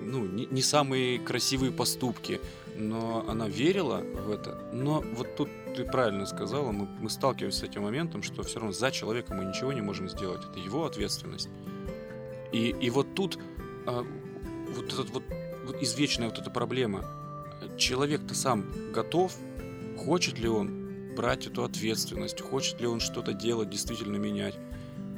ну, 0.04 0.24
не, 0.26 0.46
не 0.46 0.62
самые 0.62 1.18
красивые 1.18 1.72
поступки, 1.72 2.40
но 2.76 3.24
она 3.28 3.48
верила 3.48 3.98
в 3.98 4.30
это. 4.30 4.58
Но 4.72 5.02
вот 5.14 5.36
тут 5.36 5.48
ты 5.74 5.84
правильно 5.84 6.26
сказала, 6.26 6.72
мы, 6.72 6.86
мы 7.00 7.10
сталкиваемся 7.10 7.60
с 7.60 7.62
этим 7.62 7.82
моментом, 7.82 8.22
что 8.22 8.42
все 8.42 8.60
равно 8.60 8.72
за 8.72 8.90
человека 8.90 9.34
мы 9.34 9.44
ничего 9.44 9.72
не 9.72 9.80
можем 9.80 10.08
сделать, 10.08 10.42
это 10.50 10.58
его 10.58 10.84
ответственность. 10.84 11.48
И, 12.52 12.68
и 12.80 12.90
вот 12.90 13.14
тут 13.14 13.38
а, 13.86 14.06
вот 14.74 14.86
этот 14.86 15.10
вот, 15.10 15.22
вот 15.64 15.82
извечная 15.82 16.28
вот 16.28 16.38
эта 16.38 16.50
проблема– 16.50 17.04
человек-то 17.76 18.34
сам 18.34 18.64
готов, 18.92 19.36
хочет 19.98 20.38
ли 20.38 20.48
он 20.48 21.14
брать 21.14 21.46
эту 21.46 21.64
ответственность, 21.64 22.40
хочет 22.40 22.80
ли 22.80 22.86
он 22.86 23.00
что-то 23.00 23.32
делать, 23.32 23.70
действительно 23.70 24.16
менять. 24.16 24.54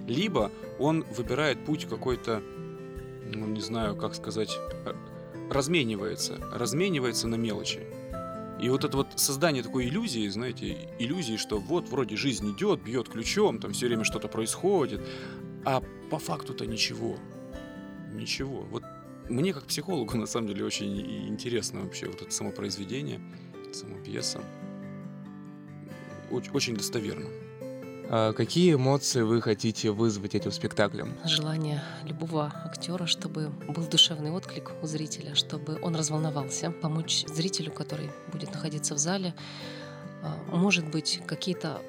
Либо 0.06 0.50
он 0.78 1.04
выбирает 1.16 1.64
путь 1.64 1.87
какой-то, 1.87 2.42
ну 3.35 3.47
не 3.47 3.61
знаю, 3.61 3.97
как 3.97 4.14
сказать, 4.14 4.58
разменивается, 5.50 6.38
разменивается 6.52 7.28
на 7.28 7.37
мелочи. 7.37 7.87
И 8.61 8.68
вот 8.70 8.85
это 8.85 8.97
вот 8.97 9.08
создание 9.16 9.62
такой 9.62 9.88
иллюзии, 9.88 10.26
знаете, 10.28 10.90
иллюзии, 10.99 11.37
что 11.37 11.58
вот 11.58 11.88
вроде 11.88 12.16
жизнь 12.16 12.50
идет, 12.52 12.82
бьет 12.82 13.08
ключом, 13.08 13.61
там 13.61 13.73
все 13.73 13.87
время 13.87 14.04
что-то 14.04 14.26
происходит, 14.26 15.00
а 15.64 15.82
по 16.11 16.18
факту-то 16.18 16.66
ничего. 16.66 17.16
Ничего. 18.12 18.62
Вот 18.70 18.82
мне 19.28 19.52
как 19.52 19.64
психологу 19.64 20.16
на 20.16 20.26
самом 20.26 20.49
деле 20.49 20.64
очень 20.64 21.28
интересно 21.28 21.82
вообще 21.82 22.06
вот 22.06 22.23
это 22.23 22.30
самопроизведение, 22.30 23.20
сама 23.73 23.99
пьеса. 23.99 24.42
Очень 26.30 26.76
достоверно. 26.76 27.28
А 28.10 28.32
какие 28.32 28.74
эмоции 28.74 29.20
вы 29.20 29.42
хотите 29.42 29.90
вызвать 29.90 30.34
этим 30.34 30.50
спектаклем? 30.50 31.14
Желание 31.24 31.82
любого 32.04 32.52
актера, 32.64 33.04
чтобы 33.04 33.50
был 33.68 33.86
душевный 33.86 34.30
отклик 34.30 34.72
у 34.82 34.86
зрителя, 34.86 35.34
чтобы 35.34 35.78
он 35.82 35.94
разволновался, 35.94 36.70
помочь 36.70 37.26
зрителю, 37.26 37.70
который 37.70 38.10
будет 38.32 38.52
находиться 38.54 38.94
в 38.94 38.98
зале. 38.98 39.34
А, 40.22 40.38
может 40.50 40.88
быть, 40.88 41.20
какие-то 41.26 41.82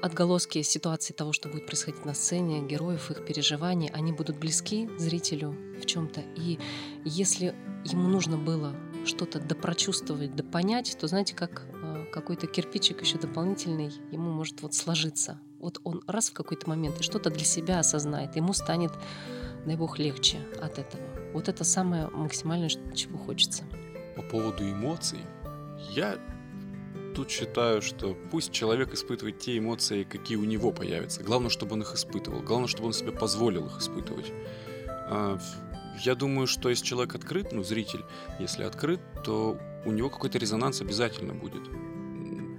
отголоски 0.00 0.62
ситуации 0.62 1.12
того, 1.12 1.32
что 1.32 1.48
будет 1.48 1.66
происходить 1.66 2.04
на 2.04 2.14
сцене, 2.14 2.60
героев, 2.60 3.10
их 3.10 3.24
переживаний, 3.24 3.90
они 3.92 4.12
будут 4.12 4.36
близки 4.36 4.88
зрителю 4.96 5.56
в 5.80 5.86
чем-то. 5.86 6.20
И 6.36 6.60
если 7.04 7.54
ему 7.84 8.08
нужно 8.08 8.36
было 8.36 8.74
что-то 9.04 9.40
допрочувствовать, 9.40 10.36
допонять, 10.36 10.96
то 11.00 11.08
знаете, 11.08 11.34
как 11.34 11.62
какой-то 12.12 12.46
кирпичик 12.46 13.00
еще 13.00 13.18
дополнительный 13.18 13.90
ему 14.12 14.30
может 14.30 14.62
вот 14.62 14.74
сложиться. 14.74 15.40
Вот 15.58 15.80
он 15.82 16.02
раз 16.06 16.30
в 16.30 16.34
какой-то 16.34 16.68
момент 16.68 17.00
и 17.00 17.02
что-то 17.02 17.30
для 17.30 17.44
себя 17.44 17.80
осознает, 17.80 18.36
ему 18.36 18.52
станет, 18.52 18.92
дай 19.66 19.76
бог, 19.76 19.98
легче 19.98 20.38
от 20.60 20.78
этого. 20.78 21.02
Вот 21.32 21.48
это 21.48 21.64
самое 21.64 22.08
максимальное, 22.08 22.68
чего 22.68 23.18
хочется. 23.18 23.64
По 24.16 24.22
поводу 24.22 24.62
эмоций, 24.62 25.20
я 25.90 26.18
тут 27.14 27.30
считаю, 27.30 27.80
что 27.80 28.16
пусть 28.30 28.52
человек 28.52 28.92
испытывает 28.92 29.38
те 29.38 29.58
эмоции, 29.58 30.04
какие 30.04 30.36
у 30.36 30.44
него 30.44 30.72
появятся. 30.72 31.22
Главное, 31.22 31.50
чтобы 31.50 31.74
он 31.74 31.82
их 31.82 31.94
испытывал. 31.94 32.40
Главное, 32.40 32.68
чтобы 32.68 32.86
он 32.86 32.92
себе 32.92 33.12
позволил 33.12 33.66
их 33.66 33.78
испытывать. 33.78 34.32
А, 34.86 35.38
я 36.04 36.14
думаю, 36.14 36.46
что 36.46 36.68
если 36.68 36.84
человек 36.84 37.14
открыт, 37.14 37.52
ну, 37.52 37.62
зритель, 37.62 38.04
если 38.38 38.64
открыт, 38.64 39.00
то 39.24 39.58
у 39.84 39.92
него 39.92 40.10
какой-то 40.10 40.38
резонанс 40.38 40.80
обязательно 40.80 41.34
будет. 41.34 41.62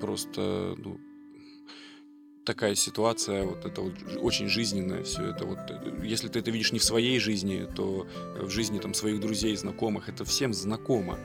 Просто, 0.04 0.76
ну, 0.80 1.00
такая 2.44 2.76
ситуация, 2.76 3.46
вот 3.46 3.64
это 3.64 3.80
вот 3.80 3.94
очень 4.20 4.50
жизненная 4.50 5.02
все 5.04 5.28
это 5.28 5.46
вот. 5.46 5.60
Если 6.04 6.28
ты 6.28 6.40
это 6.40 6.52
видишь 6.52 6.74
не 6.74 6.80
в 6.80 6.84
своей 6.84 7.20
жизни, 7.20 7.66
то 7.74 8.06
в 8.36 8.50
жизни 8.50 8.80
там 8.80 8.94
своих 8.94 9.22
друзей, 9.22 9.56
знакомых, 9.56 10.10
это 10.10 10.26
всем 10.26 10.54
знакомо. 10.54 11.18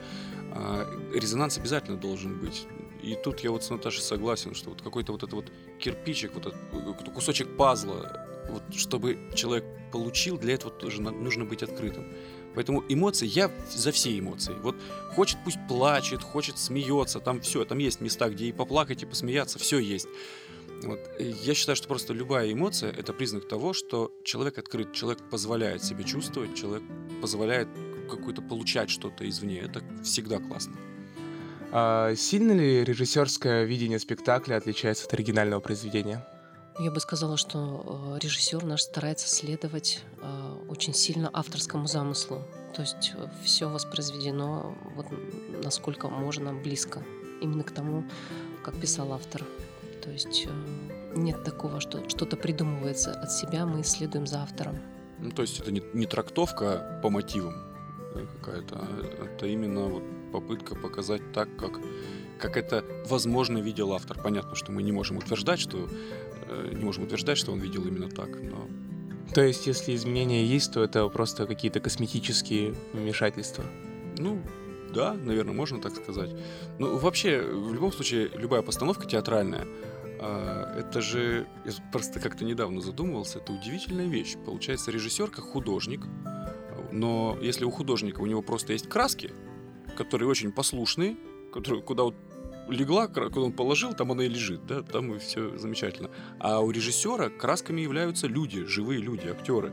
А 0.53 0.87
резонанс 1.13 1.59
обязательно 1.59 1.97
должен 1.97 2.39
быть. 2.39 2.69
И 3.03 3.17
тут 3.25 3.41
я 3.41 3.51
вот 3.51 3.65
с 3.65 3.71
Наташей 3.71 4.01
согласен, 4.01 4.55
что 4.55 4.71
вот 4.71 4.81
какой-то 4.81 5.11
вот 5.11 5.25
этот 5.25 5.35
вот 5.35 5.53
кирпичик, 5.81 6.35
вот 6.35 6.47
этот 6.47 7.13
кусочек 7.13 7.57
пазла, 7.57 8.29
вот 8.49 8.63
чтобы 8.77 9.19
человек 9.35 9.65
получил, 9.91 10.39
для 10.39 10.55
этого 10.55 10.73
тоже 10.73 11.03
нужно 11.03 11.45
быть 11.45 11.63
открытым. 11.63 12.07
Поэтому 12.55 12.85
эмоции, 12.89 13.27
я 13.27 13.51
за 13.71 13.93
все 13.93 14.19
эмоции. 14.19 14.55
Вот 14.63 14.77
хочет, 15.15 15.39
пусть 15.45 15.59
плачет, 15.69 16.23
хочет, 16.23 16.59
смеется, 16.59 17.21
там 17.21 17.41
все, 17.41 17.65
там 17.65 17.79
есть 17.79 18.01
места, 18.01 18.29
где 18.31 18.47
и 18.47 18.53
поплакать, 18.53 19.03
и 19.03 19.07
посмеяться, 19.07 19.59
все 19.59 19.79
есть. 19.79 20.09
Вот. 20.83 20.99
Я 21.19 21.55
считаю, 21.55 21.77
что 21.77 21.89
просто 21.89 22.13
любая 22.13 22.53
эмоция– 22.53 22.91
это 22.99 23.13
признак 23.13 23.49
того, 23.49 23.73
что 23.73 24.13
человек 24.25 24.59
открыт, 24.59 24.93
человек 24.93 25.19
позволяет 25.31 25.83
себе 25.83 26.05
чувствовать, 26.05 26.55
человек 26.55 26.83
позволяет 27.21 27.69
какую-то 28.09 28.43
получать 28.43 28.91
что-то 28.91 29.29
извне. 29.29 29.59
Это 29.61 29.83
всегда 30.03 30.39
классно. 30.39 30.77
А 31.71 32.15
сильно 32.17 32.53
ли 32.53 32.85
режиссерское 32.85 33.65
видение 33.65 33.99
спектакля 33.99 34.57
отличается 34.57 35.07
от 35.07 35.13
оригинального 35.13 35.61
произведения? 35.61 36.27
Я 36.79 36.93
бы 36.93 37.01
сказала, 37.01 37.37
что 37.37 38.15
э, 38.15 38.19
режиссер 38.23 38.65
наш 38.65 38.83
старается 38.83 39.29
следовать 39.29 40.05
э, 40.23 40.55
очень 40.69 40.95
сильно 40.95 41.29
авторскому 41.33 41.89
замыслу. 41.89 42.45
То 42.73 42.83
есть 42.83 43.15
э, 43.17 43.29
все 43.43 43.69
воспроизведено 43.69 44.77
вот 44.95 45.07
насколько 45.65 46.09
можно 46.09 46.53
близко 46.53 47.03
именно 47.41 47.65
к 47.65 47.73
тому, 47.73 48.05
как 48.63 48.81
писал 48.81 49.13
автор. 49.13 49.45
То 50.05 50.11
есть 50.11 50.47
нет 51.17 51.43
такого, 51.43 51.81
что 51.81 52.09
что-то 52.09 52.37
придумывается 52.37 53.11
от 53.11 53.33
себя, 53.33 53.67
мы 53.67 53.83
следуем 53.83 54.29
за 54.29 54.43
автором. 54.43 54.79
Ну, 55.19 55.33
то 55.33 55.43
есть 55.43 55.59
это 55.59 55.73
не, 55.73 55.83
не 55.95 56.07
трактовка 56.07 57.01
по 57.03 57.11
мотивам 57.11 57.57
какая-то, 58.41 58.77
а 58.79 59.25
это 59.25 59.47
именно 59.47 59.87
вот 59.89 60.03
попытка 60.33 60.75
показать 60.75 61.33
так, 61.33 61.49
как, 61.57 61.73
как 62.39 62.57
это 62.57 62.85
возможно 63.07 63.59
видел 63.59 63.93
автор. 63.93 64.21
Понятно, 64.23 64.55
что 64.55 64.73
мы 64.73 64.83
не 64.83 64.93
можем 64.93 65.17
утверждать, 65.17 65.61
что 65.61 65.89
не 66.73 66.85
можем 66.85 67.05
утверждать, 67.05 67.39
что 67.39 67.53
он 67.53 67.61
видел 67.61 67.87
именно 67.87 68.09
так, 68.09 68.29
но 68.43 68.69
то 69.35 69.43
есть, 69.43 69.67
если 69.67 69.95
изменения 69.95 70.45
есть, 70.45 70.73
то 70.73 70.83
это 70.83 71.07
просто 71.09 71.47
какие-то 71.47 71.81
косметические 71.81 72.75
вмешательства? 72.95 73.65
Ну, 74.17 74.41
да, 74.95 75.13
наверное, 75.13 75.53
можно 75.53 75.81
так 75.81 75.95
сказать. 75.95 76.31
Ну, 76.79 76.97
вообще, 76.97 77.43
в 77.43 77.73
любом 77.75 77.93
случае, 77.93 78.31
любая 78.35 78.63
постановка 78.63 79.07
театральная, 79.07 79.67
э, 80.19 80.81
это 80.81 81.01
же, 81.01 81.47
я 81.67 81.73
просто 81.93 82.21
как-то 82.21 82.45
недавно 82.45 82.81
задумывался, 82.81 83.39
это 83.39 83.53
удивительная 83.53 84.07
вещь. 84.07 84.37
Получается, 84.45 84.91
режиссер 84.91 85.31
как 85.31 85.45
художник, 85.45 86.07
но 86.91 87.37
если 87.43 87.65
у 87.65 87.71
художника 87.71 88.21
у 88.21 88.27
него 88.27 88.41
просто 88.41 88.73
есть 88.73 88.89
краски, 88.89 89.31
которые 89.97 90.29
очень 90.29 90.53
послушные, 90.53 91.17
которые, 91.53 91.83
куда 91.83 92.05
вот 92.05 92.15
легла, 92.69 93.09
куда 93.09 93.41
он 93.41 93.53
положил, 93.53 93.93
там 93.93 94.13
она 94.13 94.25
и 94.25 94.29
лежит, 94.29 94.67
да, 94.67 94.83
там 94.83 95.15
и 95.15 95.19
все 95.19 95.57
замечательно. 95.57 96.11
А 96.39 96.61
у 96.61 96.71
режиссера 96.71 97.29
красками 97.29 97.81
являются 97.81 98.27
люди, 98.27 98.65
живые 98.65 99.01
люди, 99.01 99.27
актеры. 99.29 99.73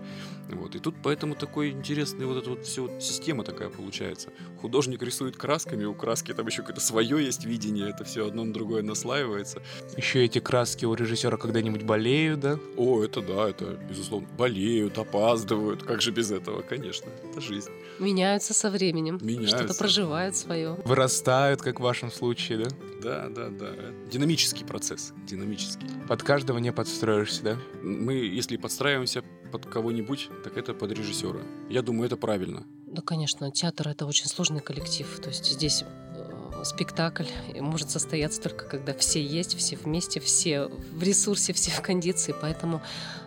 Вот. 0.50 0.76
И 0.76 0.80
тут 0.80 0.96
поэтому 1.02 1.36
такой 1.36 1.72
интересный 1.72 2.26
вот 2.26 2.38
эта 2.38 2.50
вот 2.50 2.66
все 2.66 3.00
система 3.00 3.44
такая 3.44 3.70
получается. 3.70 4.30
Художник 4.62 5.02
рисует 5.02 5.38
красками, 5.38 5.86
у 5.86 5.94
краски 5.94 6.34
там 6.34 6.46
еще 6.48 6.62
какое-то 6.62 6.82
свое 6.82 7.24
есть 7.24 7.46
видение, 7.46 7.90
это 7.90 8.04
все 8.04 8.28
одно 8.28 8.44
на 8.44 8.54
другое 8.54 8.84
наслаивается. 8.84 9.62
Еще 9.98 10.24
эти 10.24 10.40
краски 10.40 10.86
у 10.86 10.94
режиссера 10.94 11.38
когда-нибудь 11.38 11.84
болеют, 11.84 12.40
да? 12.42 12.60
О, 12.78 13.04
это 13.04 13.22
да, 13.22 13.50
это 13.50 13.78
безусловно. 13.90 14.28
Болеют, 14.38 14.98
опаздывают, 14.98 15.84
как 15.84 16.02
же 16.02 16.12
без 16.12 16.32
этого, 16.32 16.62
конечно, 16.62 17.10
это 17.30 17.42
жизнь. 17.42 17.72
Меняются 18.00 18.54
со 18.54 18.70
временем. 18.70 19.18
Меняются. 19.22 19.58
Что-то 19.58 19.74
проживают 19.76 20.36
свое. 20.36 20.78
Вырастают, 20.86 21.62
как 21.62 21.80
в 21.80 21.84
вашем 21.84 22.12
случае, 22.12 22.66
да? 22.66 22.70
Да, 23.02 23.30
да, 23.30 23.50
да. 23.50 23.72
Динамический 24.12 24.66
процесс, 24.66 25.14
динамический. 25.28 25.88
Под 26.08 26.24
каждого 26.24 26.58
не 26.58 26.72
подстроишься, 26.72 27.44
да? 27.44 27.58
Мы, 27.84 28.16
если 28.16 28.58
подстраиваемся 28.58 29.24
под 29.52 29.66
кого-нибудь, 29.66 30.30
так 30.44 30.58
это 30.58 30.74
под 30.74 30.92
режиссера. 30.92 31.42
Я 31.70 31.82
думаю, 31.82 32.08
это 32.08 32.18
правильно. 32.18 32.66
Да, 32.88 33.02
конечно, 33.02 33.52
театр 33.52 33.90
это 33.90 34.06
очень 34.06 34.28
сложный 34.28 34.62
коллектив. 34.62 35.08
То 35.22 35.30
есть 35.30 35.46
здесь 35.46 35.84
э, 35.84 36.64
спектакль 36.64 37.26
может 37.60 37.90
состояться 37.90 38.42
только 38.42 38.66
когда 38.66 38.94
все 38.94 39.24
есть, 39.24 39.56
все 39.58 39.76
вместе, 39.76 40.20
все 40.20 40.68
в 40.68 41.04
ресурсе, 41.04 41.54
все 41.54 41.72
в 41.72 41.82
кондиции. 41.82 42.34
Поэтому, 42.42 42.82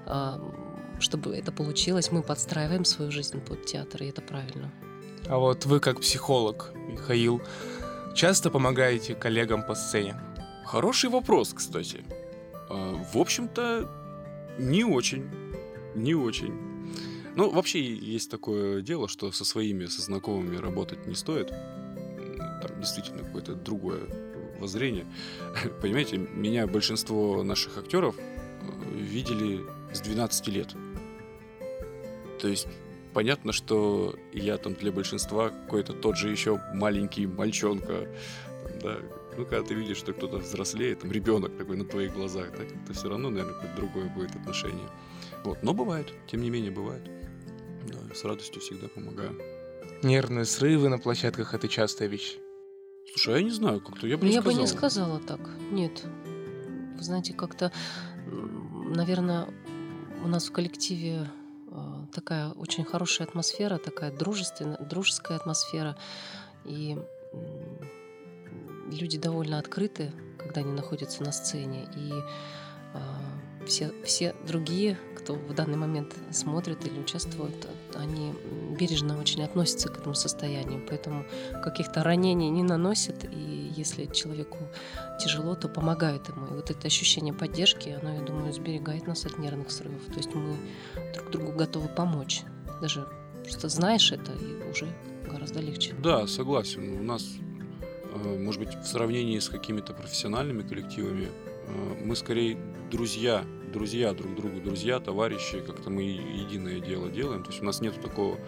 э, 0.07 0.39
чтобы 1.01 1.37
это 1.37 1.53
получилось, 1.53 2.11
мы 2.11 2.23
подстраиваем 2.23 2.85
свою 2.85 3.11
жизнь 3.11 3.41
под 3.41 3.67
театр, 3.67 4.03
и 4.03 4.07
это 4.07 4.23
правильно. 4.23 4.73
А 5.29 5.37
вот 5.37 5.67
вы 5.67 5.81
как 5.81 6.01
психолог, 6.01 6.73
Михаил, 6.89 7.43
часто 8.15 8.51
помогаете 8.51 9.15
коллегам 9.15 9.63
по 9.63 9.75
сцене? 9.75 10.17
Хороший 10.65 11.11
вопрос, 11.11 11.55
кстати. 11.55 12.05
А, 12.69 12.95
в 13.13 13.17
общем-то, 13.17 13.89
не 14.59 14.85
очень. 14.85 15.29
Не 15.95 16.15
очень. 16.15 16.55
Ну, 17.37 17.51
вообще 17.51 17.81
есть 17.81 18.31
такое 18.31 18.83
дело, 18.83 19.09
что 19.09 19.31
со 19.33 19.45
своими, 19.45 19.87
со 19.87 20.03
знакомыми 20.03 20.57
работать 20.57 21.07
не 21.07 21.15
стоит. 21.15 21.49
Там 21.49 22.81
действительно 22.81 23.23
какое-то 23.23 23.55
другое 23.55 24.01
воззрение. 24.59 25.07
Понимаете, 25.81 26.19
меня 26.19 26.67
большинство 26.67 27.43
наших 27.43 27.79
актеров 27.79 28.17
э, 28.19 28.95
видели 28.95 29.61
с 29.93 30.01
12 30.01 30.49
лет. 30.49 30.75
То 32.41 32.49
есть 32.49 32.67
понятно, 33.13 33.53
что 33.53 34.15
я 34.33 34.57
там 34.59 34.75
для 34.75 34.93
большинства 34.93 35.51
какой-то 35.51 35.93
тот 35.93 36.17
же 36.17 36.31
еще 36.31 36.61
маленький 36.75 37.27
мальчонка, 37.27 38.09
там, 38.63 38.79
да, 38.81 38.99
ну, 39.37 39.45
когда 39.45 39.63
ты 39.63 39.75
видишь, 39.75 39.99
что 39.99 40.13
кто-то 40.13 40.39
взрослеет, 40.39 41.01
там, 41.01 41.13
ребенок 41.13 41.57
такой 41.57 41.77
на 41.77 41.85
твоих 41.85 42.15
глазах, 42.15 42.51
так, 42.51 42.67
это 42.67 42.93
все 42.93 43.09
равно, 43.09 43.31
наверное, 43.31 43.55
какое-то 43.55 43.77
другое 43.77 44.09
будет 44.09 44.35
отношение. 44.35 44.89
Вот, 45.45 45.63
но 45.63 45.73
бывает, 45.73 46.13
тем 46.27 46.43
не 46.43 46.51
менее, 46.51 46.71
бывает. 46.71 47.03
Да, 47.87 48.15
с 48.15 48.25
радостью 48.25 48.61
всегда 48.61 48.89
помогаю. 48.89 49.39
Нервные 50.03 50.45
срывы 50.45 50.89
на 50.89 50.99
площадках– 50.99 51.55
это 51.55 51.69
частая 51.69 52.09
вещь. 52.09 52.37
Слушай, 53.11 53.35
а 53.35 53.39
я 53.39 53.45
не 53.45 53.51
знаю, 53.51 53.81
как-то 53.81 54.07
я 54.07 54.17
бы 54.17 54.25
ну, 54.25 54.29
не 54.29 54.35
я 54.35 54.41
сказал. 54.41 54.57
бы 54.57 54.61
не 54.61 54.67
сказала 54.67 55.21
так, 55.21 55.41
нет. 55.71 56.05
Вы 56.97 57.03
знаете, 57.03 57.33
как-то, 57.33 57.73
наверное, 58.27 59.49
у 60.25 60.29
нас 60.29 60.49
в 60.49 60.53
коллективе 60.53 61.31
такая 62.13 62.51
очень 62.51 62.85
хорошая 62.85 63.29
атмосфера, 63.29 63.79
такая 63.79 64.11
дружественная, 64.11 64.79
дружеская 64.79 65.39
атмосфера. 65.39 65.97
И 66.65 66.99
люди 68.91 69.19
довольно 69.19 69.59
открыты, 69.59 70.13
когда 70.39 70.61
они 70.61 70.73
находятся 70.73 71.23
на 71.23 71.33
сцене. 71.33 71.89
И 71.97 72.13
все, 73.69 73.93
все 74.05 74.35
другие, 74.47 74.99
кто 75.17 75.35
в 75.35 75.55
данный 75.55 75.77
момент 75.77 76.17
смотрит 76.31 76.85
или 76.87 76.99
участвует, 76.99 77.69
они 77.95 78.33
бережно 78.79 79.19
очень 79.19 79.43
относятся 79.43 79.89
к 79.89 79.99
этому 79.99 80.15
состоянию, 80.15 80.85
поэтому 80.89 81.25
каких-то 81.63 82.03
ранений 82.03 82.51
не 82.51 82.63
наносят, 82.63 83.25
и 83.25 83.73
если 83.77 84.07
человеку 84.07 84.59
тяжело, 85.23 85.55
то 85.55 85.69
помогают 85.69 86.29
ему. 86.29 86.47
И 86.47 86.55
вот 86.55 86.71
это 86.71 86.87
ощущение 86.87 87.35
поддержки, 87.35 87.91
оно, 87.91 88.15
я 88.15 88.21
думаю, 88.23 88.53
сберегает 88.53 89.07
нас 89.07 89.27
от 89.27 89.39
нервных 89.39 89.71
срывов. 89.71 90.05
То 90.07 90.17
есть 90.17 90.35
мы 90.35 90.57
друг 91.15 91.31
другу 91.31 91.53
готовы 91.53 91.89
помочь. 91.89 92.43
Даже 92.81 93.07
просто 93.43 93.69
знаешь 93.69 94.11
это, 94.13 94.33
и 94.33 94.71
уже 94.71 94.89
гораздо 95.31 95.61
легче. 95.61 95.95
Да, 96.03 96.27
согласен. 96.27 96.99
У 96.99 97.03
нас, 97.03 97.25
э, 98.15 98.39
может 98.39 98.61
быть, 98.61 98.75
в 98.75 98.87
сравнении 98.87 99.39
с 99.39 99.49
какими-то 99.49 99.93
профессиональными 99.93 100.63
коллективами, 100.63 101.29
э, 101.67 102.05
мы 102.05 102.17
скорее 102.17 102.59
друзья, 102.91 103.45
друзья 103.69 104.13
друг 104.13 104.35
другу, 104.35 104.61
друзья, 104.61 105.01
товарищи, 105.01 105.61
как-то 105.61 105.91
мы 105.91 106.03
единое 106.03 106.81
дело 106.81 107.11
делаем. 107.11 107.43
То 107.43 107.51
есть 107.51 107.63
у 107.63 107.65
нас 107.65 107.81
нет 107.81 108.01
такого, 108.01 108.39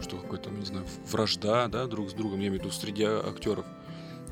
что 0.00 0.16
какой-то, 0.16 0.50
не 0.50 0.64
знаю, 0.64 0.86
вражда, 1.10 1.68
да, 1.68 1.86
друг 1.86 2.10
с 2.10 2.12
другом, 2.12 2.40
я 2.40 2.48
имею 2.48 2.60
в 2.60 2.64
виду 2.64 2.70
среди 2.72 3.04
актеров 3.04 3.66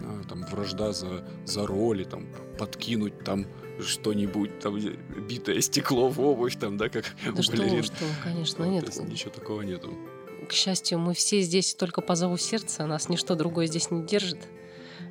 а, 0.00 0.22
там 0.28 0.44
вражда 0.44 0.92
за, 0.92 1.24
за 1.44 1.66
роли, 1.66 2.04
там 2.04 2.26
подкинуть 2.58 3.24
там 3.24 3.46
что-нибудь, 3.80 4.58
там 4.60 4.78
битое 5.28 5.60
стекло 5.60 6.08
в 6.08 6.20
обувь, 6.20 6.56
там, 6.58 6.76
да, 6.76 6.88
как 6.88 7.04
да 7.34 7.42
что, 7.42 7.56
балерин. 7.56 7.82
что, 7.82 7.94
конечно, 8.22 8.64
вот, 8.64 8.70
нет. 8.70 8.96
Ничего 9.04 9.30
такого 9.30 9.62
нету. 9.62 9.94
К 10.48 10.52
счастью, 10.52 10.98
мы 10.98 11.14
все 11.14 11.40
здесь 11.40 11.74
только 11.74 12.00
по 12.00 12.14
зову 12.14 12.36
сердца, 12.36 12.86
нас 12.86 13.08
ничто 13.08 13.34
другое 13.34 13.66
здесь 13.66 13.90
не 13.90 14.04
держит. 14.04 14.38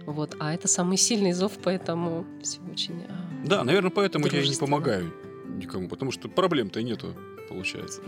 Вот, 0.06 0.36
а 0.40 0.54
это 0.54 0.68
самый 0.68 0.98
сильный 0.98 1.32
зов, 1.32 1.54
поэтому 1.64 2.26
все 2.42 2.60
очень. 2.72 3.04
А, 3.46 3.48
да, 3.48 3.64
наверное, 3.64 3.92
поэтому 3.92 4.28
я 4.28 4.42
и 4.42 4.48
не 4.50 4.56
помогаю 4.56 5.12
никому, 5.56 5.88
потому 5.88 6.12
что 6.12 6.28
проблем-то 6.28 6.82
нету, 6.82 7.16
получается. 7.50 8.02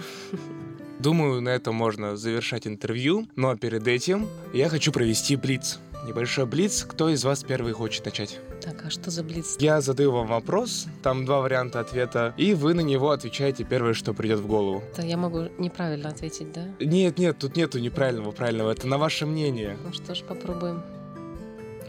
Думаю, 1.00 1.41
на 1.41 1.50
этом 1.50 1.76
можно 1.76 2.17
завершать 2.17 2.65
интервью, 2.67 3.28
но 3.36 3.56
перед 3.56 3.88
этим 3.88 4.28
я 4.54 4.67
хочу 4.67 4.91
провести 4.91 5.36
блиц. 5.36 5.80
Небольшой 6.06 6.45
блиц. 6.45 6.86
Кто 6.88 7.10
из 7.10 7.23
вас 7.23 7.43
первый 7.43 7.73
хочет 7.73 8.06
начать? 8.06 8.39
Так, 8.62 8.86
а 8.86 8.89
что 8.89 9.12
за 9.12 9.23
блиц? 9.23 9.58
Я 9.60 9.82
задаю 9.82 10.12
вам 10.12 10.28
вопрос, 10.28 10.88
там 11.04 11.26
два 11.26 11.41
варианта 11.41 11.80
ответа, 11.80 12.34
и 12.38 12.54
вы 12.54 12.73
на 12.73 12.82
него 12.82 13.12
отвечаете 13.12 13.63
первое, 13.63 13.93
что 13.93 14.13
придет 14.13 14.39
в 14.39 14.47
голову. 14.47 14.84
Да, 14.95 15.04
я 15.04 15.17
могу 15.17 15.50
неправильно 15.58 16.10
ответить, 16.10 16.52
да? 16.54 16.65
Нет, 16.80 17.19
нет, 17.19 17.38
тут 17.38 17.56
нету 17.56 17.80
неправильного, 17.80 18.32
правильного. 18.32 18.71
Это 18.71 18.88
на 18.88 18.97
ваше 18.97 19.26
мнение. 19.26 19.78
Ну 19.84 19.93
что 19.93 20.15
ж, 20.15 20.23
попробуем. 20.23 20.82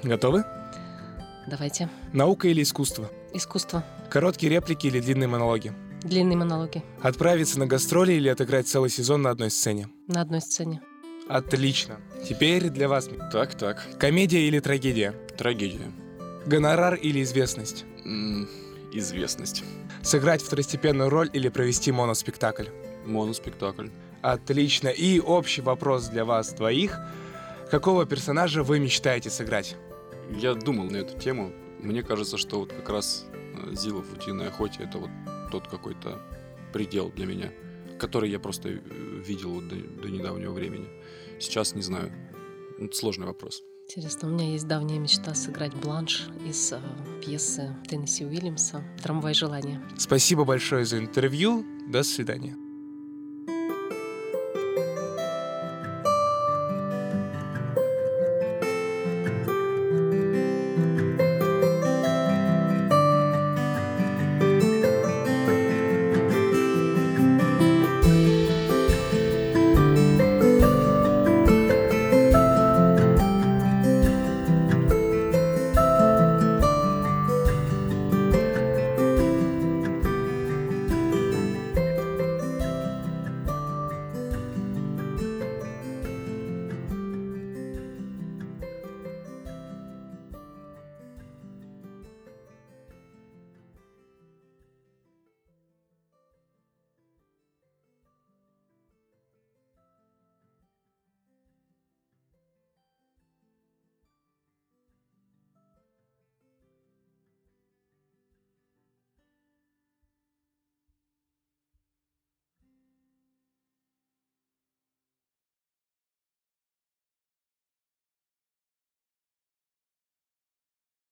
Готовы? 0.03 0.45
Давайте. 1.47 1.89
Наука 2.13 2.49
или 2.49 2.63
искусство? 2.63 3.09
Искусство. 3.33 3.85
Короткие 4.11 4.51
реплики 4.51 4.87
или 4.87 5.01
длинные 5.01 5.29
монологи? 5.29 5.73
Длинные 6.03 6.37
монологи. 6.37 6.83
Отправиться 7.03 7.59
на 7.59 7.67
гастроли 7.67 8.13
или 8.13 8.29
отыграть 8.29 8.69
целый 8.69 8.91
сезон 8.91 9.23
на 9.23 9.31
одной 9.31 9.51
сцене? 9.51 9.89
На 10.07 10.23
одной 10.23 10.41
сцене. 10.41 10.81
Отлично. 11.29 12.01
Теперь 12.27 12.71
для 12.71 12.89
вас. 12.89 13.11
Так, 13.33 13.55
так. 13.55 13.85
Комедия 13.99 14.47
или 14.49 14.61
трагедия? 14.61 15.15
Трагедия. 15.37 15.93
Гонорар 16.47 16.95
или 16.95 17.23
известность? 17.23 17.85
М 18.05 18.49
известность. 18.93 19.65
Сыграть 20.03 20.43
второстепенную 20.43 21.11
роль 21.11 21.29
или 21.33 21.49
провести 21.49 21.93
моноспектакль? 21.93 22.67
Моноспектакль. 23.05 23.89
Отлично. 24.23 24.89
И 24.89 25.21
общий 25.21 25.61
вопрос 25.61 26.09
для 26.09 26.25
вас 26.25 26.53
двоих. 26.53 26.99
Какого 27.71 28.07
персонажа 28.07 28.63
вы 28.63 28.79
мечтаете 28.79 29.31
сыграть? 29.31 29.77
Я 30.31 30.55
думал 30.55 30.85
на 30.91 30.99
эту 30.99 31.19
тему. 31.19 31.53
Мне 31.81 32.03
кажется, 32.03 32.39
что 32.39 32.61
вот 32.61 32.73
как 32.73 32.89
раз 32.89 33.27
э, 33.33 33.75
Зилов 33.75 34.07
в 34.07 34.15
«Утиной 34.15 34.49
охоте»— 34.49 34.83
это 34.85 34.99
вот 34.99 35.11
тот 35.51 35.69
какой-то 35.69 36.21
предел 36.73 37.11
для 37.11 37.27
меня, 37.27 37.53
который 37.99 38.31
я 38.31 38.39
просто 38.39 38.69
э, 38.69 38.79
видел 39.27 39.61
до, 39.61 39.77
до 39.77 40.09
недавнего 40.09 40.53
времени. 40.53 40.89
Сейчас 41.41 41.75
не 41.75 41.83
знаю. 41.83 42.13
Это 42.79 42.95
сложный 42.95 43.27
вопрос. 43.27 43.63
Интересно, 43.89 44.29
у 44.29 44.33
меня 44.33 44.53
есть 44.53 44.69
давняя 44.69 44.99
мечта 44.99 45.35
сыграть 45.35 45.75
Бланш 45.75 46.29
из 46.47 46.73
э, 46.73 46.81
пьесы 47.25 47.75
Теннесси 47.89 48.27
Уильямса 48.27 48.85
«Трамвай 49.03 49.33
желания». 49.35 49.83
Спасибо 49.97 50.45
большое 50.45 50.85
за 50.85 50.99
интервью. 50.99 51.65
До 51.89 52.03
свидания. 52.03 52.55